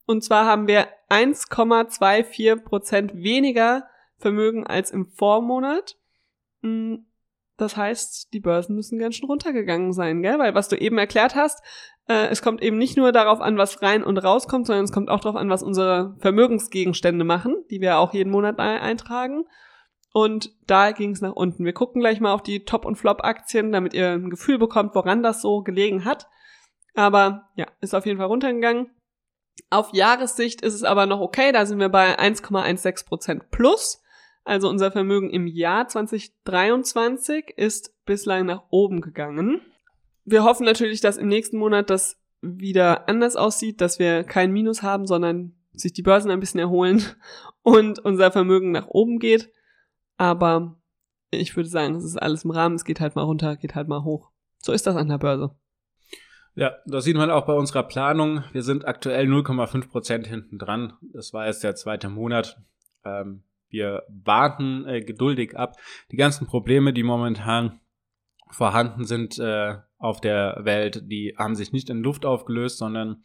Und 0.06 0.24
zwar 0.24 0.46
haben 0.46 0.66
wir 0.66 0.88
1,24 1.08 2.64
Prozent 2.64 3.14
weniger 3.14 3.86
Vermögen 4.18 4.66
als 4.66 4.90
im 4.90 5.06
Vormonat. 5.06 5.96
Das 7.60 7.76
heißt, 7.76 8.32
die 8.32 8.40
Börsen 8.40 8.74
müssen 8.74 8.98
ganz 8.98 9.16
schön 9.16 9.28
runtergegangen 9.28 9.92
sein, 9.92 10.22
gell? 10.22 10.38
Weil 10.38 10.54
was 10.54 10.68
du 10.68 10.76
eben 10.76 10.96
erklärt 10.96 11.34
hast, 11.34 11.62
äh, 12.08 12.28
es 12.28 12.40
kommt 12.40 12.62
eben 12.62 12.78
nicht 12.78 12.96
nur 12.96 13.12
darauf 13.12 13.40
an, 13.40 13.58
was 13.58 13.82
rein 13.82 14.02
und 14.02 14.16
rauskommt, 14.16 14.66
sondern 14.66 14.86
es 14.86 14.92
kommt 14.92 15.10
auch 15.10 15.20
darauf 15.20 15.36
an, 15.36 15.50
was 15.50 15.62
unsere 15.62 16.16
Vermögensgegenstände 16.20 17.24
machen, 17.24 17.56
die 17.70 17.82
wir 17.82 17.98
auch 17.98 18.14
jeden 18.14 18.30
Monat 18.30 18.58
eintragen. 18.58 19.44
Und 20.12 20.52
da 20.66 20.92
ging 20.92 21.10
es 21.10 21.20
nach 21.20 21.34
unten. 21.34 21.66
Wir 21.66 21.74
gucken 21.74 22.00
gleich 22.00 22.18
mal 22.18 22.32
auf 22.32 22.42
die 22.42 22.64
Top- 22.64 22.86
und 22.86 22.96
Flop-Aktien, 22.96 23.72
damit 23.72 23.92
ihr 23.92 24.08
ein 24.08 24.30
Gefühl 24.30 24.58
bekommt, 24.58 24.94
woran 24.94 25.22
das 25.22 25.42
so 25.42 25.62
gelegen 25.62 26.06
hat. 26.06 26.28
Aber 26.94 27.50
ja, 27.56 27.66
ist 27.82 27.94
auf 27.94 28.06
jeden 28.06 28.18
Fall 28.18 28.26
runtergegangen. 28.26 28.90
Auf 29.68 29.92
Jahressicht 29.92 30.62
ist 30.62 30.74
es 30.74 30.82
aber 30.82 31.04
noch 31.04 31.20
okay, 31.20 31.52
da 31.52 31.66
sind 31.66 31.78
wir 31.78 31.90
bei 31.90 32.18
1,16% 32.18 33.42
plus. 33.50 34.02
Also 34.50 34.68
unser 34.68 34.90
Vermögen 34.90 35.30
im 35.30 35.46
Jahr 35.46 35.86
2023 35.86 37.54
ist 37.56 37.94
bislang 38.04 38.46
nach 38.46 38.64
oben 38.70 39.00
gegangen. 39.00 39.60
Wir 40.24 40.42
hoffen 40.42 40.66
natürlich, 40.66 41.00
dass 41.00 41.18
im 41.18 41.28
nächsten 41.28 41.56
Monat 41.56 41.88
das 41.88 42.20
wieder 42.40 43.08
anders 43.08 43.36
aussieht, 43.36 43.80
dass 43.80 44.00
wir 44.00 44.24
kein 44.24 44.50
Minus 44.50 44.82
haben, 44.82 45.06
sondern 45.06 45.54
sich 45.72 45.92
die 45.92 46.02
Börsen 46.02 46.32
ein 46.32 46.40
bisschen 46.40 46.58
erholen 46.58 47.00
und 47.62 48.00
unser 48.00 48.32
Vermögen 48.32 48.72
nach 48.72 48.88
oben 48.88 49.20
geht. 49.20 49.52
Aber 50.16 50.76
ich 51.30 51.54
würde 51.54 51.68
sagen, 51.68 51.94
es 51.94 52.02
ist 52.02 52.20
alles 52.20 52.42
im 52.42 52.50
Rahmen, 52.50 52.74
es 52.74 52.84
geht 52.84 52.98
halt 52.98 53.14
mal 53.14 53.22
runter, 53.22 53.54
geht 53.54 53.76
halt 53.76 53.86
mal 53.86 54.02
hoch. 54.02 54.32
So 54.58 54.72
ist 54.72 54.84
das 54.84 54.96
an 54.96 55.10
der 55.10 55.18
Börse. 55.18 55.54
Ja, 56.56 56.72
das 56.86 57.04
sieht 57.04 57.16
man 57.16 57.30
auch 57.30 57.46
bei 57.46 57.54
unserer 57.54 57.84
Planung. 57.84 58.42
Wir 58.50 58.64
sind 58.64 58.84
aktuell 58.84 59.26
0,5 59.26 59.88
Prozent 59.90 60.26
hinten 60.26 60.58
dran. 60.58 60.94
Das 61.02 61.32
war 61.32 61.46
jetzt 61.46 61.62
der 61.62 61.76
zweite 61.76 62.08
Monat. 62.08 62.60
Ähm, 63.04 63.44
wir 63.70 64.02
warten 64.08 64.86
äh, 64.86 65.00
geduldig 65.00 65.56
ab. 65.56 65.76
Die 66.10 66.16
ganzen 66.16 66.46
Probleme, 66.46 66.92
die 66.92 67.02
momentan 67.02 67.80
vorhanden 68.50 69.04
sind 69.04 69.38
äh, 69.38 69.76
auf 69.98 70.20
der 70.20 70.60
Welt, 70.62 71.02
die 71.10 71.34
haben 71.38 71.54
sich 71.54 71.72
nicht 71.72 71.90
in 71.90 72.02
Luft 72.02 72.26
aufgelöst, 72.26 72.78
sondern 72.78 73.22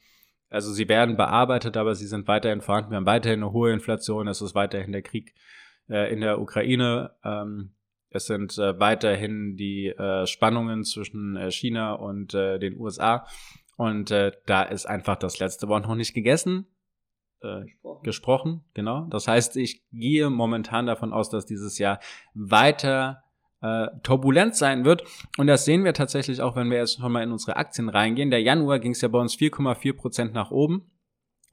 also 0.49 0.71
sie 0.71 0.87
werden 0.87 1.17
bearbeitet, 1.17 1.75
aber 1.75 1.95
sie 1.95 2.07
sind 2.07 2.27
weiterhin 2.27 2.61
vorhanden. 2.61 2.91
Wir 2.91 2.97
haben 2.97 3.05
weiterhin 3.05 3.43
eine 3.43 3.51
hohe 3.51 3.73
Inflation. 3.73 4.27
Es 4.27 4.41
ist 4.41 4.55
weiterhin 4.55 4.91
der 4.91 5.01
Krieg 5.01 5.33
äh, 5.89 6.11
in 6.13 6.21
der 6.21 6.39
Ukraine. 6.39 7.11
Ähm, 7.23 7.71
es 8.09 8.27
sind 8.27 8.57
äh, 8.57 8.79
weiterhin 8.79 9.57
die 9.57 9.87
äh, 9.87 10.25
Spannungen 10.25 10.83
zwischen 10.83 11.35
äh, 11.35 11.51
China 11.51 11.93
und 11.93 12.33
äh, 12.33 12.59
den 12.59 12.79
USA. 12.79 13.27
Und 13.75 14.11
äh, 14.11 14.31
da 14.45 14.63
ist 14.63 14.85
einfach 14.85 15.17
das 15.17 15.39
letzte 15.39 15.67
Wort 15.67 15.85
noch 15.85 15.95
nicht 15.95 16.13
gegessen. 16.13 16.67
Äh, 17.41 17.65
gesprochen. 17.65 18.03
gesprochen, 18.03 18.63
genau. 18.73 19.07
Das 19.09 19.27
heißt, 19.27 19.57
ich 19.57 19.83
gehe 19.91 20.29
momentan 20.29 20.85
davon 20.85 21.13
aus, 21.13 21.29
dass 21.29 21.45
dieses 21.45 21.77
Jahr 21.77 21.99
weiter 22.33 23.23
äh, 23.61 23.87
turbulent 24.03 24.55
sein 24.55 24.85
wird. 24.85 25.03
Und 25.37 25.47
das 25.47 25.65
sehen 25.65 25.83
wir 25.83 25.93
tatsächlich 25.93 26.41
auch, 26.41 26.55
wenn 26.55 26.69
wir 26.69 26.77
jetzt 26.77 26.99
schon 26.99 27.11
mal 27.11 27.23
in 27.23 27.31
unsere 27.31 27.57
Aktien 27.57 27.89
reingehen. 27.89 28.31
Der 28.31 28.41
Januar 28.41 28.79
ging 28.79 28.91
es 28.91 29.01
ja 29.01 29.07
bei 29.07 29.19
uns 29.19 29.35
4,4 29.35 29.93
Prozent 29.93 30.33
nach 30.33 30.51
oben. 30.51 30.91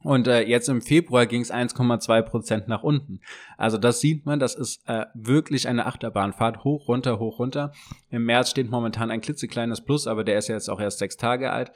Und 0.03 0.27
äh, 0.27 0.43
jetzt 0.43 0.69
im 0.69 0.83
Februar 0.83 1.27
ging 1.27 1.43
es 1.43 1.53
1,2 1.53 2.23
Prozent 2.23 2.69
nach 2.69 2.83
unten. 2.83 3.21
Also 3.57 3.79
das 3.79 4.01
sieht 4.01 4.27
man, 4.27 4.41
das 4.41 4.55
ist 4.55 4.83
äh, 4.89 5.07
wirklich 5.15 5.69
eine 5.69 5.87
Achterbahnfahrt, 5.87 6.65
hoch, 6.65 6.89
runter, 6.89 7.19
hoch, 7.19 7.39
runter. 7.39 7.73
Im 8.11 8.25
März 8.25 8.51
steht 8.51 8.69
momentan 8.71 9.11
ein 9.11 9.21
klitzekleines 9.21 9.81
Plus, 9.81 10.07
aber 10.07 10.25
der 10.25 10.39
ist 10.39 10.49
ja 10.49 10.57
jetzt 10.57 10.69
auch 10.69 10.81
erst 10.81 10.99
sechs 10.99 11.17
Tage 11.17 11.53
alt. 11.53 11.73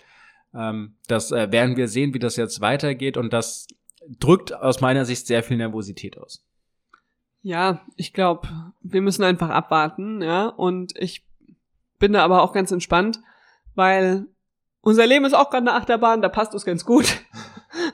Ähm, 0.54 0.96
das 1.06 1.30
äh, 1.30 1.52
werden 1.52 1.76
wir 1.76 1.86
sehen, 1.86 2.14
wie 2.14 2.18
das 2.18 2.36
jetzt 2.36 2.60
weitergeht 2.60 3.16
und 3.16 3.32
das 3.32 3.68
drückt 4.08 4.52
aus 4.54 4.80
meiner 4.80 5.04
Sicht 5.04 5.26
sehr 5.26 5.42
viel 5.42 5.56
Nervosität 5.56 6.18
aus. 6.18 6.44
Ja, 7.42 7.82
ich 7.96 8.12
glaube, 8.12 8.48
wir 8.80 9.02
müssen 9.02 9.22
einfach 9.22 9.50
abwarten, 9.50 10.20
ja, 10.22 10.46
und 10.46 10.96
ich 10.96 11.24
bin 11.98 12.12
da 12.12 12.24
aber 12.24 12.42
auch 12.42 12.52
ganz 12.52 12.72
entspannt, 12.72 13.20
weil 13.74 14.26
unser 14.80 15.06
Leben 15.06 15.24
ist 15.24 15.34
auch 15.34 15.50
gerade 15.50 15.68
eine 15.68 15.74
Achterbahn, 15.74 16.22
da 16.22 16.28
passt 16.28 16.54
es 16.54 16.64
ganz 16.64 16.84
gut. 16.84 17.20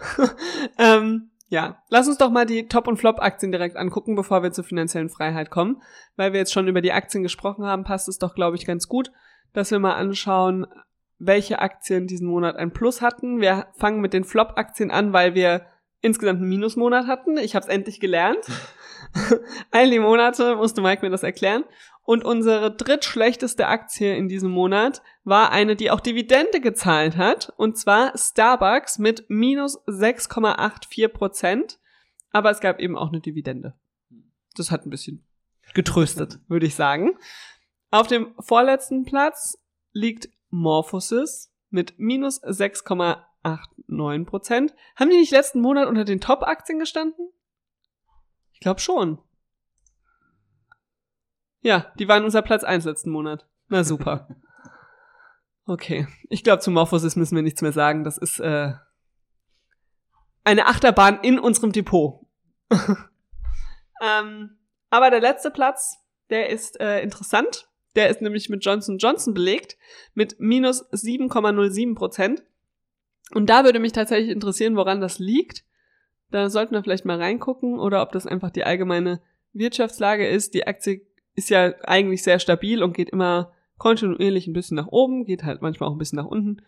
ähm, 0.79 1.31
ja, 1.49 1.83
lass 1.91 2.09
uns 2.09 2.17
doch 2.17 2.31
mal 2.31 2.47
die 2.47 2.67
Top- 2.67 2.89
und 2.89 2.97
Flop-Aktien 2.97 3.53
direkt 3.53 3.77
angucken, 3.77 4.15
bevor 4.15 4.43
wir 4.43 4.53
zur 4.53 4.65
finanziellen 4.65 5.11
Freiheit 5.11 5.51
kommen. 5.51 5.83
Weil 6.17 6.33
wir 6.33 6.41
jetzt 6.41 6.53
schon 6.53 6.67
über 6.67 6.81
die 6.81 6.93
Aktien 6.93 7.23
gesprochen 7.23 7.67
haben, 7.67 7.85
passt 7.85 8.09
es 8.09 8.19
doch, 8.19 8.35
glaube 8.35 8.57
ich, 8.57 8.65
ganz 8.65 8.89
gut, 8.89 9.13
dass 9.53 9.71
wir 9.71 9.79
mal 9.79 9.95
anschauen, 9.95 10.67
welche 11.19 11.59
Aktien 11.59 12.07
diesen 12.07 12.27
Monat 12.27 12.57
ein 12.57 12.73
Plus 12.73 13.03
hatten. 13.03 13.43
Wir 13.43 13.67
fangen 13.75 14.01
mit 14.01 14.15
den 14.15 14.25
Flop-Aktien 14.25 14.91
an, 14.91 15.13
weil 15.13 15.35
wir 15.35 15.67
insgesamt 16.03 16.41
einen 16.41 16.49
Minusmonat 16.49 17.07
hatten. 17.07 17.39
Ich 17.39 17.55
habe 17.55 17.65
es 17.65 17.73
endlich 17.73 18.01
gelernt. 18.01 18.45
All 19.71 19.91
die 19.91 19.99
Monate 19.99 20.57
musste 20.57 20.83
Mike 20.83 21.03
mir 21.03 21.11
das 21.11 21.23
erklären. 21.23 21.65
Und 22.05 22.25
unsere 22.25 22.75
drittschlechteste 22.75 23.69
Aktie 23.69 24.17
in 24.17 24.29
diesem 24.29 24.51
Monat 24.51 25.03
war 25.25 25.53
eine, 25.53 25.77
die 25.77 25.91
auch 25.91 26.01
Dividende 26.01 26.61
gezahlt 26.61 27.17
hat. 27.17 27.53
Und 27.57 27.79
zwar 27.79 28.17
Starbucks 28.19 28.99
mit 28.99 29.25
minus 29.29 29.79
6,84 29.87 31.09
Prozent. 31.09 31.79
Aber 32.33 32.51
es 32.51 32.61
gab 32.61 32.81
eben 32.81 32.99
auch 32.99 33.09
eine 33.09 33.21
Dividende. 33.21 33.75
Das 34.57 34.71
hat 34.71 34.85
ein 34.85 34.91
bisschen 34.91 35.25
getröstet, 35.75 36.41
würde 36.49 36.67
ich 36.67 36.75
sagen. 36.75 37.17
Auf 37.91 38.09
dem 38.09 38.35
vorletzten 38.41 39.05
Platz 39.05 39.59
liegt 39.93 40.29
Morphosis 40.51 41.53
mit 41.71 41.99
minus 41.99 42.43
6,89 43.45 44.25
Prozent. 44.27 44.75
Haben 44.97 45.11
die 45.11 45.17
nicht 45.17 45.33
letzten 45.33 45.61
Monat 45.61 45.89
unter 45.89 46.05
den 46.05 46.21
Top-Aktien 46.21 46.79
gestanden? 46.79 47.29
Ich 48.53 48.61
glaube 48.61 48.81
schon. 48.81 49.19
Ja, 51.61 51.93
die 51.99 52.09
waren 52.09 52.25
unser 52.25 52.43
Platz 52.43 52.65
1 52.65 52.85
letzten 52.85 53.11
Monat. 53.11 53.47
Na 53.69 53.85
super. 53.85 54.29
Okay. 55.65 56.09
Ich 56.29 56.43
glaube, 56.43 56.61
zu 56.61 56.73
Morphosis 56.73 57.15
müssen 57.15 57.37
wir 57.37 57.43
nichts 57.45 57.63
mehr 57.63 57.71
sagen. 57.71 58.03
Das 58.03 58.19
ist 58.19 58.41
äh, 58.41 58.73
eine 60.43 60.67
Achterbahn 60.67 61.21
in 61.23 61.39
unserem 61.39 61.71
Depot. 61.71 62.27
ähm, 64.03 64.59
aber 64.91 65.11
der 65.11 65.21
letzte 65.21 65.53
Platz, 65.53 65.99
der 66.31 66.51
ist 66.51 66.81
äh, 66.81 67.01
interessant. 67.03 67.69
Der 67.95 68.09
ist 68.09 68.23
nämlich 68.23 68.49
mit 68.49 68.65
Johnson 68.65 68.99
Johnson 68.99 69.35
belegt 69.35 69.77
mit 70.15 70.41
minus 70.41 70.83
7,07 70.91 71.95
Prozent. 71.95 72.43
Und 73.31 73.49
da 73.49 73.65
würde 73.65 73.79
mich 73.79 73.93
tatsächlich 73.93 74.31
interessieren, 74.31 74.77
woran 74.77 75.01
das 75.01 75.19
liegt. 75.19 75.65
Da 76.31 76.51
sollten 76.51 76.75
wir 76.75 76.83
vielleicht 76.83 77.05
mal 77.05 77.19
reingucken 77.19 77.79
oder 77.79 78.03
ob 78.03 78.13
das 78.13 78.27
einfach 78.27 78.51
die 78.51 78.65
allgemeine 78.65 79.21
Wirtschaftslage 79.53 80.27
ist. 80.27 80.55
Die 80.55 80.67
Aktie 80.67 81.07
ist 81.35 81.51
ja 81.51 81.75
eigentlich 81.85 82.23
sehr 82.23 82.39
stabil 82.39 82.83
und 82.83 82.95
geht 82.95 83.11
immer 83.11 83.53
kontinuierlich 83.79 84.47
ein 84.47 84.53
bisschen 84.53 84.77
nach 84.77 84.89
oben, 84.89 85.25
geht 85.25 85.45
halt 85.45 85.63
manchmal 85.63 85.89
auch 85.89 85.95
ein 85.95 85.99
bisschen 85.99 86.19
nach 86.19 86.27
unten. 86.27 86.63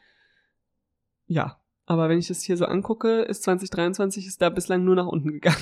Ja, 1.26 1.60
aber 1.86 2.08
wenn 2.08 2.18
ich 2.18 2.28
das 2.28 2.42
hier 2.42 2.56
so 2.56 2.66
angucke, 2.66 3.22
ist 3.22 3.42
2023 3.44 4.26
ist 4.26 4.40
da 4.42 4.48
bislang 4.50 4.84
nur 4.84 4.94
nach 4.94 5.06
unten 5.06 5.32
gegangen. 5.32 5.56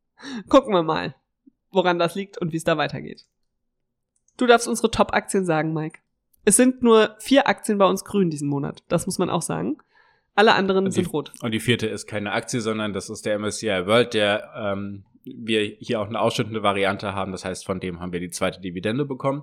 Gucken 0.48 0.72
wir 0.72 0.82
mal, 0.82 1.14
woran 1.70 1.98
das 1.98 2.14
liegt 2.14 2.38
und 2.38 2.52
wie 2.52 2.56
es 2.56 2.64
da 2.64 2.76
weitergeht. 2.76 3.26
Du 4.36 4.46
darfst 4.46 4.68
unsere 4.68 4.90
Top-Aktien 4.90 5.44
sagen, 5.44 5.72
Mike. 5.72 6.00
Es 6.44 6.56
sind 6.56 6.82
nur 6.82 7.16
vier 7.20 7.48
Aktien 7.48 7.78
bei 7.78 7.86
uns 7.86 8.04
grün 8.04 8.30
diesen 8.30 8.48
Monat. 8.48 8.82
Das 8.88 9.06
muss 9.06 9.18
man 9.18 9.30
auch 9.30 9.42
sagen. 9.42 9.78
Alle 10.34 10.54
anderen 10.54 10.86
die, 10.86 10.92
sind 10.92 11.12
rot. 11.12 11.32
Und 11.42 11.52
die 11.52 11.60
vierte 11.60 11.86
ist 11.86 12.06
keine 12.06 12.32
Aktie, 12.32 12.60
sondern 12.60 12.92
das 12.92 13.10
ist 13.10 13.26
der 13.26 13.38
MSCI 13.38 13.86
World, 13.86 14.14
der 14.14 14.52
ähm, 14.56 15.04
wir 15.24 15.62
hier 15.62 16.00
auch 16.00 16.08
eine 16.08 16.20
ausschüttende 16.20 16.62
Variante 16.62 17.14
haben. 17.14 17.32
Das 17.32 17.44
heißt, 17.44 17.64
von 17.64 17.80
dem 17.80 18.00
haben 18.00 18.12
wir 18.12 18.20
die 18.20 18.30
zweite 18.30 18.60
Dividende 18.60 19.04
bekommen. 19.04 19.42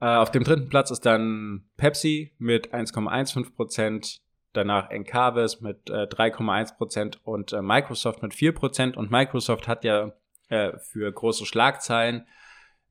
Äh, 0.00 0.06
auf 0.06 0.30
dem 0.30 0.44
dritten 0.44 0.68
Platz 0.68 0.90
ist 0.90 1.06
dann 1.06 1.64
Pepsi 1.76 2.32
mit 2.38 2.74
1,15 2.74 3.54
Prozent. 3.54 4.20
Danach 4.52 4.90
Encarvis 4.90 5.60
mit 5.60 5.88
äh, 5.90 6.06
3,1 6.06 6.76
Prozent 6.76 7.20
und 7.24 7.52
äh, 7.52 7.62
Microsoft 7.62 8.22
mit 8.22 8.34
4 8.34 8.52
Prozent. 8.52 8.96
Und 8.96 9.10
Microsoft 9.12 9.68
hat 9.68 9.84
ja 9.84 10.12
äh, 10.48 10.76
für 10.78 11.10
große 11.12 11.46
Schlagzeilen 11.46 12.26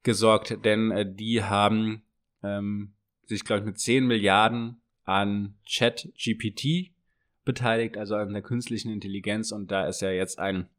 gesorgt, 0.04 0.64
denn 0.64 0.92
äh, 0.92 1.06
die 1.06 1.44
haben 1.44 2.04
ähm, 2.44 2.94
sich, 3.26 3.44
glaube 3.44 3.60
ich, 3.60 3.66
mit 3.66 3.78
10 3.78 4.08
Milliarden 4.08 4.82
an 5.04 5.56
Chat-GPT 5.66 6.94
beteiligt, 7.50 7.98
also 7.98 8.14
an 8.14 8.32
der 8.32 8.44
künstlichen 8.44 8.92
Intelligenz. 8.92 9.52
Und 9.52 9.72
da 9.72 9.88
ist 9.88 10.02
ja 10.02 10.12
jetzt 10.12 10.38
ein 10.38 10.70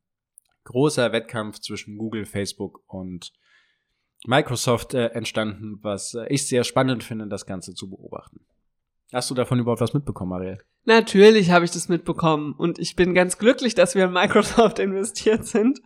großer 0.62 1.10
Wettkampf 1.10 1.58
zwischen 1.58 1.98
Google, 1.98 2.24
Facebook 2.24 2.80
und 2.86 3.32
Microsoft 4.24 4.94
äh, 4.94 5.06
entstanden, 5.08 5.80
was 5.82 6.14
äh, 6.14 6.26
ich 6.28 6.46
sehr 6.46 6.62
spannend 6.62 7.02
finde, 7.02 7.26
das 7.26 7.44
Ganze 7.44 7.74
zu 7.74 7.90
beobachten. 7.90 8.40
Hast 9.12 9.28
du 9.30 9.34
davon 9.34 9.58
überhaupt 9.58 9.80
was 9.80 9.94
mitbekommen, 9.94 10.32
Ariel? 10.32 10.58
Natürlich 10.84 11.50
habe 11.50 11.64
ich 11.64 11.72
das 11.72 11.88
mitbekommen 11.88 12.54
und 12.56 12.78
ich 12.78 12.94
bin 12.94 13.14
ganz 13.14 13.36
glücklich, 13.36 13.74
dass 13.74 13.96
wir 13.96 14.04
in 14.04 14.12
Microsoft 14.12 14.78
investiert 14.86 15.44
sind 15.44 15.80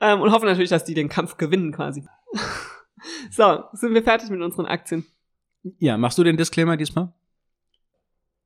ähm, 0.00 0.22
und 0.22 0.32
hoffe 0.32 0.46
natürlich, 0.46 0.70
dass 0.70 0.84
die 0.84 0.94
den 0.94 1.10
Kampf 1.10 1.36
gewinnen 1.36 1.72
quasi. 1.72 2.06
so, 3.30 3.64
sind 3.74 3.92
wir 3.92 4.02
fertig 4.02 4.30
mit 4.30 4.40
unseren 4.40 4.64
Aktien? 4.64 5.04
Ja, 5.78 5.98
machst 5.98 6.16
du 6.16 6.24
den 6.24 6.38
Disclaimer 6.38 6.78
diesmal? 6.78 7.12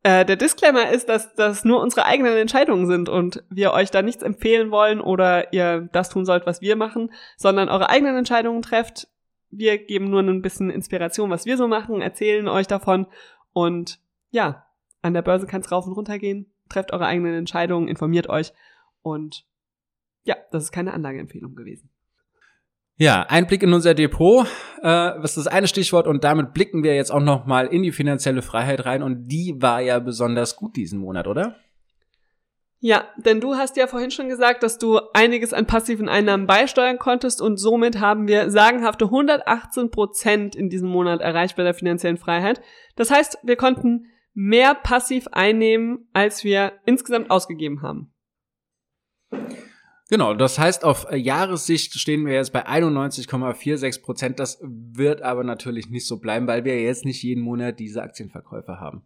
Äh, 0.06 0.24
der 0.24 0.36
Disclaimer 0.36 0.88
ist, 0.90 1.08
dass 1.08 1.34
das 1.34 1.64
nur 1.64 1.82
unsere 1.82 2.06
eigenen 2.06 2.36
Entscheidungen 2.36 2.86
sind 2.86 3.08
und 3.08 3.42
wir 3.50 3.72
euch 3.72 3.90
da 3.90 4.02
nichts 4.02 4.22
empfehlen 4.22 4.70
wollen 4.70 5.00
oder 5.00 5.52
ihr 5.52 5.88
das 5.90 6.10
tun 6.10 6.24
sollt, 6.24 6.46
was 6.46 6.60
wir 6.60 6.76
machen, 6.76 7.12
sondern 7.36 7.68
eure 7.68 7.90
eigenen 7.90 8.14
Entscheidungen 8.14 8.62
trefft. 8.62 9.08
Wir 9.50 9.78
geben 9.78 10.08
nur 10.08 10.20
ein 10.20 10.42
bisschen 10.42 10.70
Inspiration, 10.70 11.28
was 11.30 11.44
wir 11.44 11.56
so 11.56 11.66
machen, 11.66 12.02
erzählen 12.02 12.46
euch 12.46 12.68
davon 12.68 13.08
und 13.52 13.98
ja, 14.30 14.68
an 15.02 15.12
der 15.12 15.22
Börse 15.22 15.48
kann 15.48 15.62
es 15.62 15.72
rauf 15.72 15.88
und 15.88 15.94
runter 15.94 16.20
gehen. 16.20 16.54
Trefft 16.68 16.92
eure 16.92 17.06
eigenen 17.06 17.34
Entscheidungen, 17.34 17.88
informiert 17.88 18.28
euch 18.28 18.52
und 19.02 19.44
ja, 20.22 20.36
das 20.52 20.62
ist 20.62 20.72
keine 20.72 20.94
Anlageempfehlung 20.94 21.56
gewesen. 21.56 21.90
Ja, 22.98 23.26
Einblick 23.28 23.62
in 23.62 23.74
unser 23.74 23.92
Depot, 23.92 24.46
äh, 24.80 24.88
was 24.88 25.36
ist 25.36 25.46
das 25.46 25.52
eine 25.52 25.68
Stichwort 25.68 26.06
und 26.06 26.24
damit 26.24 26.54
blicken 26.54 26.82
wir 26.82 26.94
jetzt 26.94 27.10
auch 27.10 27.20
noch 27.20 27.44
mal 27.44 27.66
in 27.66 27.82
die 27.82 27.92
finanzielle 27.92 28.40
Freiheit 28.40 28.86
rein 28.86 29.02
und 29.02 29.26
die 29.28 29.54
war 29.58 29.80
ja 29.80 29.98
besonders 29.98 30.56
gut 30.56 30.76
diesen 30.76 31.00
Monat, 31.00 31.26
oder? 31.26 31.56
Ja, 32.78 33.04
denn 33.16 33.40
du 33.40 33.56
hast 33.56 33.76
ja 33.76 33.86
vorhin 33.86 34.10
schon 34.10 34.28
gesagt, 34.28 34.62
dass 34.62 34.78
du 34.78 35.00
einiges 35.12 35.52
an 35.52 35.66
passiven 35.66 36.08
Einnahmen 36.08 36.46
beisteuern 36.46 36.98
konntest 36.98 37.42
und 37.42 37.58
somit 37.58 38.00
haben 38.00 38.28
wir 38.28 38.50
sagenhafte 38.50 39.06
118 39.06 39.90
Prozent 39.90 40.56
in 40.56 40.70
diesem 40.70 40.88
Monat 40.88 41.20
erreicht 41.20 41.56
bei 41.56 41.64
der 41.64 41.74
finanziellen 41.74 42.16
Freiheit. 42.16 42.62
Das 42.94 43.10
heißt, 43.10 43.38
wir 43.42 43.56
konnten 43.56 44.06
mehr 44.32 44.74
passiv 44.74 45.28
einnehmen, 45.32 46.08
als 46.14 46.44
wir 46.44 46.72
insgesamt 46.86 47.30
ausgegeben 47.30 47.82
haben. 47.82 48.14
Genau, 50.08 50.34
das 50.34 50.58
heißt, 50.58 50.84
auf 50.84 51.06
äh, 51.10 51.16
Jahressicht 51.16 51.94
stehen 51.94 52.26
wir 52.26 52.34
jetzt 52.34 52.52
bei 52.52 52.66
91,46 52.66 54.02
Prozent. 54.02 54.38
Das 54.38 54.58
wird 54.62 55.22
aber 55.22 55.42
natürlich 55.42 55.90
nicht 55.90 56.06
so 56.06 56.18
bleiben, 56.18 56.46
weil 56.46 56.64
wir 56.64 56.80
jetzt 56.80 57.04
nicht 57.04 57.22
jeden 57.22 57.42
Monat 57.42 57.80
diese 57.80 58.02
Aktienverkäufe 58.02 58.78
haben. 58.78 59.02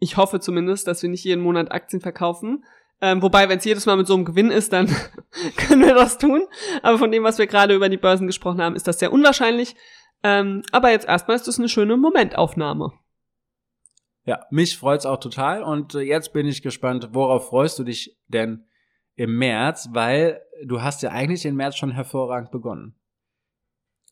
Ich 0.00 0.16
hoffe 0.16 0.38
zumindest, 0.38 0.86
dass 0.86 1.02
wir 1.02 1.08
nicht 1.08 1.24
jeden 1.24 1.42
Monat 1.42 1.72
Aktien 1.72 2.00
verkaufen. 2.02 2.64
Ähm, 3.00 3.22
wobei, 3.22 3.48
wenn 3.48 3.58
es 3.58 3.64
jedes 3.64 3.86
Mal 3.86 3.96
mit 3.96 4.06
so 4.06 4.14
einem 4.14 4.24
Gewinn 4.24 4.50
ist, 4.50 4.72
dann 4.72 4.86
können 5.56 5.82
wir 5.82 5.94
das 5.94 6.18
tun. 6.18 6.42
Aber 6.82 6.98
von 6.98 7.10
dem, 7.10 7.24
was 7.24 7.38
wir 7.38 7.46
gerade 7.46 7.74
über 7.74 7.88
die 7.88 7.96
Börsen 7.96 8.26
gesprochen 8.26 8.60
haben, 8.60 8.76
ist 8.76 8.86
das 8.86 8.98
sehr 8.98 9.12
unwahrscheinlich. 9.12 9.76
Ähm, 10.22 10.62
aber 10.72 10.90
jetzt 10.90 11.08
erstmal 11.08 11.36
ist 11.36 11.48
das 11.48 11.58
eine 11.58 11.68
schöne 11.68 11.96
Momentaufnahme. 11.96 12.92
Ja, 14.24 14.44
mich 14.50 14.76
freut's 14.76 15.06
auch 15.06 15.20
total. 15.20 15.62
Und 15.62 15.94
äh, 15.94 16.00
jetzt 16.00 16.34
bin 16.34 16.46
ich 16.46 16.60
gespannt, 16.60 17.10
worauf 17.12 17.48
freust 17.48 17.78
du 17.78 17.84
dich 17.84 18.18
denn 18.26 18.67
im 19.18 19.36
März, 19.36 19.88
weil 19.92 20.40
du 20.64 20.80
hast 20.80 21.02
ja 21.02 21.10
eigentlich 21.10 21.42
den 21.42 21.56
März 21.56 21.76
schon 21.76 21.90
hervorragend 21.90 22.52
begonnen. 22.52 22.94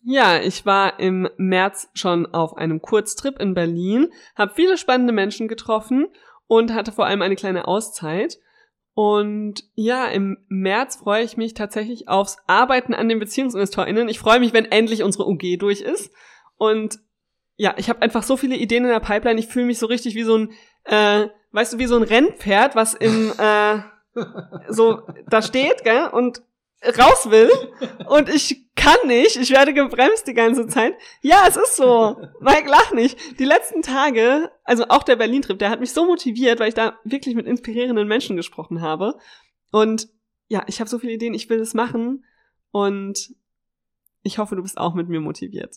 Ja, 0.02 0.40
ich 0.40 0.66
war 0.66 0.98
im 0.98 1.28
März 1.36 1.88
schon 1.94 2.26
auf 2.26 2.56
einem 2.56 2.82
Kurztrip 2.82 3.40
in 3.40 3.54
Berlin, 3.54 4.08
habe 4.34 4.52
viele 4.54 4.76
spannende 4.76 5.12
Menschen 5.12 5.48
getroffen 5.48 6.08
und 6.48 6.74
hatte 6.74 6.92
vor 6.92 7.06
allem 7.06 7.22
eine 7.22 7.36
kleine 7.36 7.68
Auszeit. 7.68 8.38
Und 8.94 9.62
ja, 9.74 10.06
im 10.06 10.38
März 10.48 10.96
freue 10.96 11.22
ich 11.22 11.36
mich 11.36 11.54
tatsächlich 11.54 12.08
aufs 12.08 12.38
Arbeiten 12.46 12.94
an 12.94 13.08
den 13.08 13.20
BeziehungsinvestorInnen. 13.20 14.08
Ich 14.08 14.18
freue 14.18 14.40
mich, 14.40 14.52
wenn 14.52 14.64
endlich 14.64 15.02
unsere 15.02 15.28
UG 15.28 15.58
durch 15.58 15.82
ist. 15.82 16.12
Und 16.56 16.98
ja, 17.56 17.74
ich 17.76 17.88
habe 17.88 18.02
einfach 18.02 18.22
so 18.22 18.36
viele 18.36 18.56
Ideen 18.56 18.84
in 18.84 18.90
der 18.90 19.00
Pipeline. 19.00 19.38
Ich 19.38 19.46
fühle 19.46 19.66
mich 19.66 19.78
so 19.78 19.86
richtig 19.86 20.14
wie 20.14 20.22
so 20.24 20.38
ein, 20.38 20.50
äh, 20.84 21.28
weißt 21.52 21.74
du, 21.74 21.78
wie 21.78 21.86
so 21.86 21.96
ein 21.96 22.02
Rennpferd, 22.02 22.74
was 22.74 22.94
im 22.94 23.32
äh, 23.38 23.80
so 24.68 25.02
da 25.28 25.42
steht, 25.42 25.84
gell, 25.84 26.08
und 26.08 26.42
raus 26.98 27.30
will 27.30 27.50
und 28.06 28.28
ich 28.28 28.66
kann 28.76 29.06
nicht, 29.06 29.36
ich 29.36 29.50
werde 29.50 29.72
gebremst 29.72 30.26
die 30.26 30.34
ganze 30.34 30.66
Zeit. 30.68 30.94
Ja, 31.22 31.44
es 31.48 31.56
ist 31.56 31.76
so. 31.76 32.20
Mike, 32.40 32.68
lach 32.68 32.92
nicht. 32.92 33.40
Die 33.40 33.44
letzten 33.44 33.82
Tage, 33.82 34.50
also 34.64 34.84
auch 34.88 35.02
der 35.02 35.16
Berlin-Trip, 35.16 35.58
der 35.58 35.70
hat 35.70 35.80
mich 35.80 35.92
so 35.92 36.04
motiviert, 36.04 36.60
weil 36.60 36.68
ich 36.68 36.74
da 36.74 36.98
wirklich 37.02 37.34
mit 37.34 37.46
inspirierenden 37.46 38.06
Menschen 38.06 38.36
gesprochen 38.36 38.82
habe. 38.82 39.16
Und 39.72 40.08
ja, 40.48 40.62
ich 40.68 40.78
habe 40.80 40.90
so 40.90 40.98
viele 40.98 41.14
Ideen, 41.14 41.34
ich 41.34 41.48
will 41.48 41.58
das 41.58 41.74
machen 41.74 42.24
und 42.70 43.34
ich 44.22 44.38
hoffe, 44.38 44.56
du 44.56 44.62
bist 44.62 44.78
auch 44.78 44.94
mit 44.94 45.08
mir 45.08 45.20
motiviert. 45.20 45.76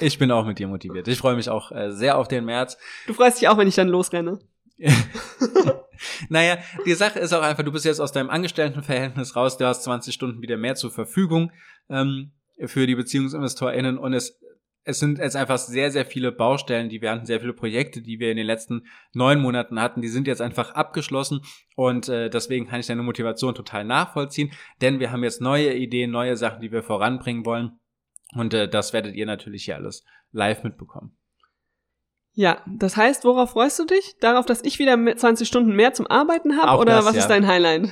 Ich 0.00 0.18
bin 0.18 0.30
auch 0.30 0.44
mit 0.44 0.58
dir 0.58 0.68
motiviert. 0.68 1.08
Ich 1.08 1.18
freue 1.18 1.36
mich 1.36 1.48
auch 1.48 1.72
äh, 1.72 1.90
sehr 1.92 2.18
auf 2.18 2.28
den 2.28 2.44
März. 2.44 2.78
Du 3.06 3.14
freust 3.14 3.40
dich 3.40 3.48
auch, 3.48 3.58
wenn 3.58 3.68
ich 3.68 3.74
dann 3.74 3.88
losrenne. 3.88 4.38
naja, 6.28 6.58
die 6.86 6.94
Sache 6.94 7.18
ist 7.18 7.32
auch 7.32 7.42
einfach, 7.42 7.64
du 7.64 7.72
bist 7.72 7.84
jetzt 7.84 8.00
aus 8.00 8.12
deinem 8.12 8.30
Angestelltenverhältnis 8.30 9.36
raus, 9.36 9.56
du 9.56 9.66
hast 9.66 9.84
20 9.84 10.14
Stunden 10.14 10.42
wieder 10.42 10.56
mehr 10.56 10.74
zur 10.74 10.90
Verfügung 10.90 11.52
ähm, 11.88 12.32
für 12.66 12.86
die 12.86 12.94
BeziehungsinvestorInnen 12.94 13.98
und 13.98 14.12
es, 14.12 14.40
es 14.84 14.98
sind 14.98 15.18
jetzt 15.18 15.36
einfach 15.36 15.58
sehr, 15.58 15.90
sehr 15.90 16.04
viele 16.04 16.32
Baustellen, 16.32 16.88
die 16.88 17.00
wir 17.00 17.10
hatten, 17.10 17.26
sehr 17.26 17.40
viele 17.40 17.52
Projekte, 17.52 18.02
die 18.02 18.18
wir 18.18 18.30
in 18.30 18.36
den 18.36 18.46
letzten 18.46 18.86
neun 19.12 19.40
Monaten 19.40 19.80
hatten, 19.80 20.00
die 20.02 20.08
sind 20.08 20.26
jetzt 20.26 20.42
einfach 20.42 20.72
abgeschlossen 20.72 21.42
und 21.76 22.08
äh, 22.08 22.30
deswegen 22.30 22.66
kann 22.66 22.80
ich 22.80 22.86
deine 22.86 23.02
Motivation 23.02 23.54
total 23.54 23.84
nachvollziehen, 23.84 24.52
denn 24.80 25.00
wir 25.00 25.12
haben 25.12 25.24
jetzt 25.24 25.40
neue 25.40 25.74
Ideen, 25.74 26.10
neue 26.10 26.36
Sachen, 26.36 26.60
die 26.60 26.72
wir 26.72 26.82
voranbringen 26.82 27.46
wollen 27.46 27.78
und 28.34 28.54
äh, 28.54 28.68
das 28.68 28.92
werdet 28.92 29.14
ihr 29.14 29.26
natürlich 29.26 29.64
hier 29.64 29.76
alles 29.76 30.04
live 30.32 30.64
mitbekommen. 30.64 31.16
Ja, 32.34 32.62
das 32.66 32.96
heißt, 32.96 33.24
worauf 33.24 33.50
freust 33.50 33.78
du 33.78 33.84
dich? 33.84 34.16
Darauf, 34.20 34.46
dass 34.46 34.62
ich 34.64 34.78
wieder 34.78 34.96
20 35.16 35.46
Stunden 35.46 35.76
mehr 35.76 35.92
zum 35.92 36.06
Arbeiten 36.06 36.56
habe? 36.56 36.80
Oder 36.80 36.96
das, 36.96 37.04
was 37.04 37.14
ja. 37.14 37.20
ist 37.20 37.28
dein 37.28 37.46
Highlight? 37.46 37.90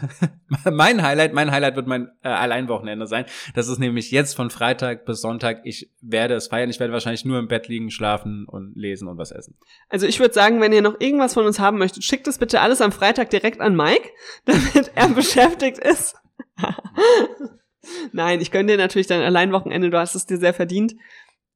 mein 0.70 1.02
Highlight, 1.02 1.32
mein 1.32 1.50
Highlight 1.50 1.76
wird 1.76 1.86
mein 1.86 2.08
äh, 2.22 2.28
Alleinwochenende 2.28 3.06
sein. 3.06 3.24
Das 3.54 3.68
ist 3.68 3.78
nämlich 3.78 4.10
jetzt 4.10 4.34
von 4.34 4.50
Freitag 4.50 5.04
bis 5.04 5.20
Sonntag. 5.20 5.60
Ich 5.64 5.90
werde 6.00 6.34
es 6.34 6.48
feiern. 6.48 6.70
Ich 6.70 6.80
werde 6.80 6.92
wahrscheinlich 6.92 7.24
nur 7.24 7.38
im 7.38 7.48
Bett 7.48 7.68
liegen, 7.68 7.90
schlafen 7.90 8.46
und 8.46 8.74
lesen 8.76 9.08
und 9.08 9.18
was 9.18 9.32
essen. 9.32 9.56
Also 9.88 10.06
ich 10.06 10.20
würde 10.20 10.34
sagen, 10.34 10.60
wenn 10.60 10.72
ihr 10.72 10.82
noch 10.82 11.00
irgendwas 11.00 11.34
von 11.34 11.46
uns 11.46 11.58
haben 11.58 11.78
möchtet, 11.78 12.04
schickt 12.04 12.26
es 12.28 12.38
bitte 12.38 12.60
alles 12.60 12.80
am 12.80 12.92
Freitag 12.92 13.30
direkt 13.30 13.60
an 13.60 13.76
Mike, 13.76 14.08
damit 14.44 14.92
er 14.94 15.08
beschäftigt 15.14 15.78
ist. 15.78 16.16
Nein, 18.12 18.40
ich 18.40 18.50
gönne 18.50 18.72
dir 18.72 18.78
natürlich 18.78 19.06
dein 19.06 19.22
Alleinwochenende. 19.22 19.90
Du 19.90 19.98
hast 19.98 20.14
es 20.14 20.26
dir 20.26 20.38
sehr 20.38 20.54
verdient. 20.54 20.94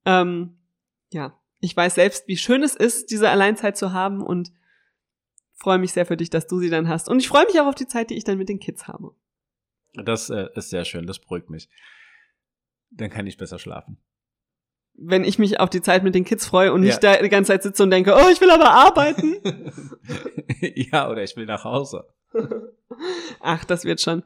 Ähm, 0.04 0.56
ja, 1.12 1.38
ich 1.60 1.76
weiß 1.76 1.94
selbst, 1.94 2.28
wie 2.28 2.36
schön 2.36 2.62
es 2.62 2.74
ist, 2.74 3.10
diese 3.10 3.30
Alleinzeit 3.30 3.76
zu 3.76 3.92
haben 3.92 4.22
und 4.22 4.52
freue 5.54 5.78
mich 5.78 5.92
sehr 5.92 6.06
für 6.06 6.16
dich, 6.16 6.30
dass 6.30 6.46
du 6.46 6.58
sie 6.58 6.70
dann 6.70 6.88
hast. 6.88 7.08
Und 7.08 7.20
ich 7.20 7.28
freue 7.28 7.46
mich 7.46 7.58
auch 7.60 7.66
auf 7.66 7.74
die 7.74 7.86
Zeit, 7.86 8.10
die 8.10 8.16
ich 8.16 8.24
dann 8.24 8.38
mit 8.38 8.48
den 8.48 8.60
Kids 8.60 8.86
habe. 8.88 9.14
Das 9.94 10.30
äh, 10.30 10.48
ist 10.54 10.70
sehr 10.70 10.84
schön, 10.84 11.06
das 11.06 11.18
beruhigt 11.18 11.50
mich. 11.50 11.68
Dann 12.90 13.10
kann 13.10 13.26
ich 13.26 13.38
besser 13.38 13.58
schlafen. 13.58 13.98
Wenn 14.98 15.24
ich 15.24 15.38
mich 15.38 15.60
auf 15.60 15.68
die 15.68 15.82
Zeit 15.82 16.04
mit 16.04 16.14
den 16.14 16.24
Kids 16.24 16.46
freue 16.46 16.72
und 16.72 16.80
nicht 16.80 17.02
da 17.02 17.16
die 17.16 17.28
ganze 17.28 17.52
Zeit 17.52 17.62
sitze 17.62 17.82
und 17.82 17.90
denke, 17.90 18.14
oh, 18.14 18.28
ich 18.30 18.40
will 18.40 18.50
aber 18.50 18.70
arbeiten. 18.70 19.36
ja, 20.60 21.10
oder 21.10 21.22
ich 21.22 21.36
will 21.36 21.44
nach 21.44 21.64
Hause. 21.64 22.06
Ach, 23.40 23.64
das 23.64 23.84
wird 23.84 24.00
schon. 24.00 24.22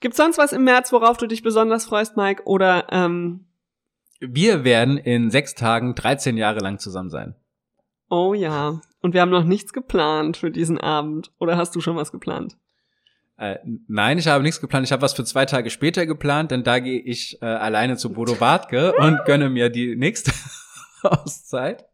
Gibt's 0.00 0.16
sonst 0.16 0.38
was 0.38 0.52
im 0.52 0.62
März, 0.64 0.92
worauf 0.92 1.16
du 1.16 1.26
dich 1.26 1.42
besonders 1.42 1.86
freust, 1.86 2.16
Mike? 2.16 2.42
Oder 2.44 2.86
ähm, 2.90 3.46
wir 4.22 4.64
werden 4.64 4.98
in 4.98 5.30
sechs 5.30 5.54
Tagen 5.54 5.94
13 5.94 6.36
Jahre 6.36 6.60
lang 6.60 6.78
zusammen 6.78 7.10
sein. 7.10 7.34
Oh 8.08 8.34
ja. 8.34 8.80
Und 9.00 9.14
wir 9.14 9.20
haben 9.20 9.30
noch 9.30 9.44
nichts 9.44 9.72
geplant 9.72 10.36
für 10.36 10.50
diesen 10.50 10.78
Abend. 10.78 11.32
Oder 11.38 11.56
hast 11.56 11.74
du 11.74 11.80
schon 11.80 11.96
was 11.96 12.12
geplant? 12.12 12.56
Äh, 13.36 13.58
nein, 13.88 14.18
ich 14.18 14.28
habe 14.28 14.44
nichts 14.44 14.60
geplant. 14.60 14.86
Ich 14.86 14.92
habe 14.92 15.02
was 15.02 15.14
für 15.14 15.24
zwei 15.24 15.46
Tage 15.46 15.70
später 15.70 16.06
geplant, 16.06 16.50
denn 16.50 16.62
da 16.62 16.78
gehe 16.78 17.00
ich 17.00 17.40
äh, 17.42 17.46
alleine 17.46 17.96
zu 17.96 18.12
Bodo 18.12 18.34
Bartke 18.34 18.92
und 18.98 19.24
gönne 19.24 19.48
mir 19.50 19.70
die 19.70 19.96
nächste 19.96 20.32
Auszeit. 21.02 21.84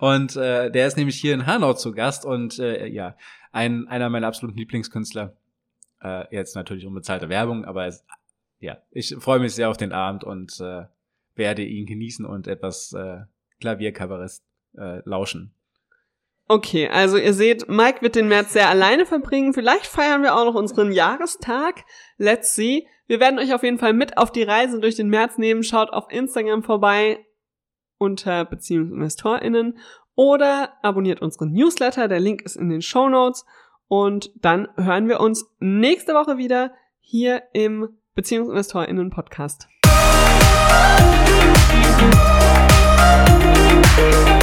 Und 0.00 0.36
äh, 0.36 0.70
der 0.70 0.86
ist 0.86 0.96
nämlich 0.96 1.20
hier 1.20 1.34
in 1.34 1.46
Hanau 1.46 1.74
zu 1.74 1.92
Gast 1.92 2.24
und 2.24 2.58
äh, 2.58 2.86
ja, 2.86 3.16
ein, 3.52 3.86
einer 3.88 4.08
meiner 4.08 4.26
absoluten 4.26 4.58
Lieblingskünstler. 4.58 5.36
Äh, 6.02 6.34
jetzt 6.34 6.56
natürlich 6.56 6.86
unbezahlte 6.86 7.28
Werbung, 7.28 7.64
aber 7.64 7.86
es, 7.86 8.04
ja, 8.58 8.78
ich 8.90 9.14
freue 9.18 9.38
mich 9.38 9.54
sehr 9.54 9.68
auf 9.70 9.76
den 9.76 9.92
Abend 9.92 10.24
und 10.24 10.58
äh, 10.60 10.84
werde 11.38 11.62
ihn 11.62 11.86
genießen 11.86 12.26
und 12.26 12.46
etwas 12.46 12.92
äh, 12.92 13.20
Klavierkabarett 13.60 14.42
äh, 14.76 15.00
lauschen. 15.04 15.54
Okay, 16.50 16.88
also 16.88 17.18
ihr 17.18 17.34
seht, 17.34 17.68
Mike 17.68 18.00
wird 18.00 18.16
den 18.16 18.28
März 18.28 18.54
sehr 18.54 18.70
alleine 18.70 19.04
verbringen. 19.04 19.52
Vielleicht 19.52 19.86
feiern 19.86 20.22
wir 20.22 20.34
auch 20.34 20.46
noch 20.46 20.54
unseren 20.54 20.92
Jahrestag. 20.92 21.84
Let's 22.16 22.54
see. 22.54 22.86
Wir 23.06 23.20
werden 23.20 23.38
euch 23.38 23.52
auf 23.52 23.62
jeden 23.62 23.78
Fall 23.78 23.92
mit 23.92 24.16
auf 24.16 24.32
die 24.32 24.44
Reise 24.44 24.80
durch 24.80 24.96
den 24.96 25.08
März 25.08 25.36
nehmen. 25.36 25.62
Schaut 25.62 25.90
auf 25.90 26.10
Instagram 26.10 26.62
vorbei 26.62 27.24
unter 27.98 28.46
BeziehungsinvestorInnen 28.46 29.78
oder 30.14 30.72
abonniert 30.82 31.20
unseren 31.20 31.52
Newsletter. 31.52 32.08
Der 32.08 32.20
Link 32.20 32.42
ist 32.42 32.56
in 32.56 32.70
den 32.70 32.82
Show 32.82 33.10
Notes. 33.10 33.44
Und 33.86 34.30
dann 34.36 34.68
hören 34.76 35.08
wir 35.08 35.20
uns 35.20 35.46
nächste 35.58 36.14
Woche 36.14 36.38
wieder 36.38 36.72
hier 37.00 37.42
im 37.52 37.90
BeziehungsinvestorInnen 38.14 39.10
Podcast. 39.10 39.68
Thank 43.98 44.37